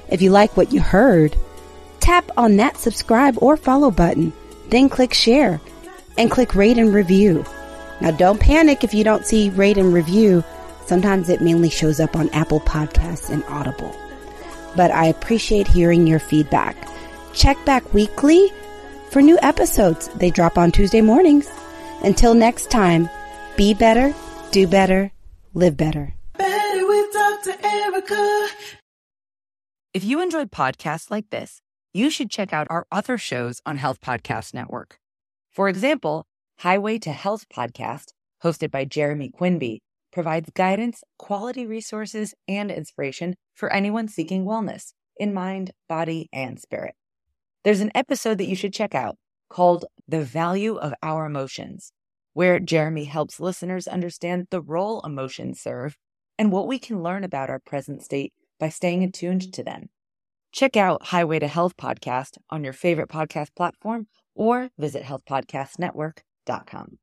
[0.10, 1.38] If you like what you heard,
[2.02, 4.34] tap on that subscribe or follow button,
[4.70, 5.62] then click share
[6.18, 7.46] and click rate and review.
[8.04, 10.44] Now don't panic if you don't see rate and review.
[10.86, 13.96] Sometimes it mainly shows up on Apple Podcasts and Audible.
[14.76, 16.76] But I appreciate hearing your feedback.
[17.34, 18.52] Check back weekly
[19.10, 20.10] for new episodes.
[20.10, 21.50] They drop on Tuesday mornings.
[22.04, 23.10] Until next time,
[23.56, 24.14] be better,
[24.52, 25.10] do better,
[25.54, 26.14] live better.
[26.38, 27.52] Better with Dr.
[27.52, 28.48] Ericka.
[29.94, 31.62] If you enjoyed podcasts like this,
[31.94, 35.00] you should check out our other shows on Health Podcast Network.
[35.52, 36.26] For example,
[36.60, 39.82] Highway to Health podcast, hosted by Jeremy Quinby,
[40.12, 46.96] provides guidance, quality resources, and inspiration for anyone seeking wellness in mind, body, and spirit.
[47.64, 49.16] There's an episode that you should check out
[49.50, 51.92] called The Value of Our Emotions,
[52.34, 55.98] where Jeremy helps listeners understand the role emotions serve
[56.38, 59.90] and what we can learn about our present state by staying attuned to them.
[60.52, 65.04] Check out Highway to Health podcast on your favorite podcast platform or visit
[66.46, 67.03] healthpodcastnetwork.com.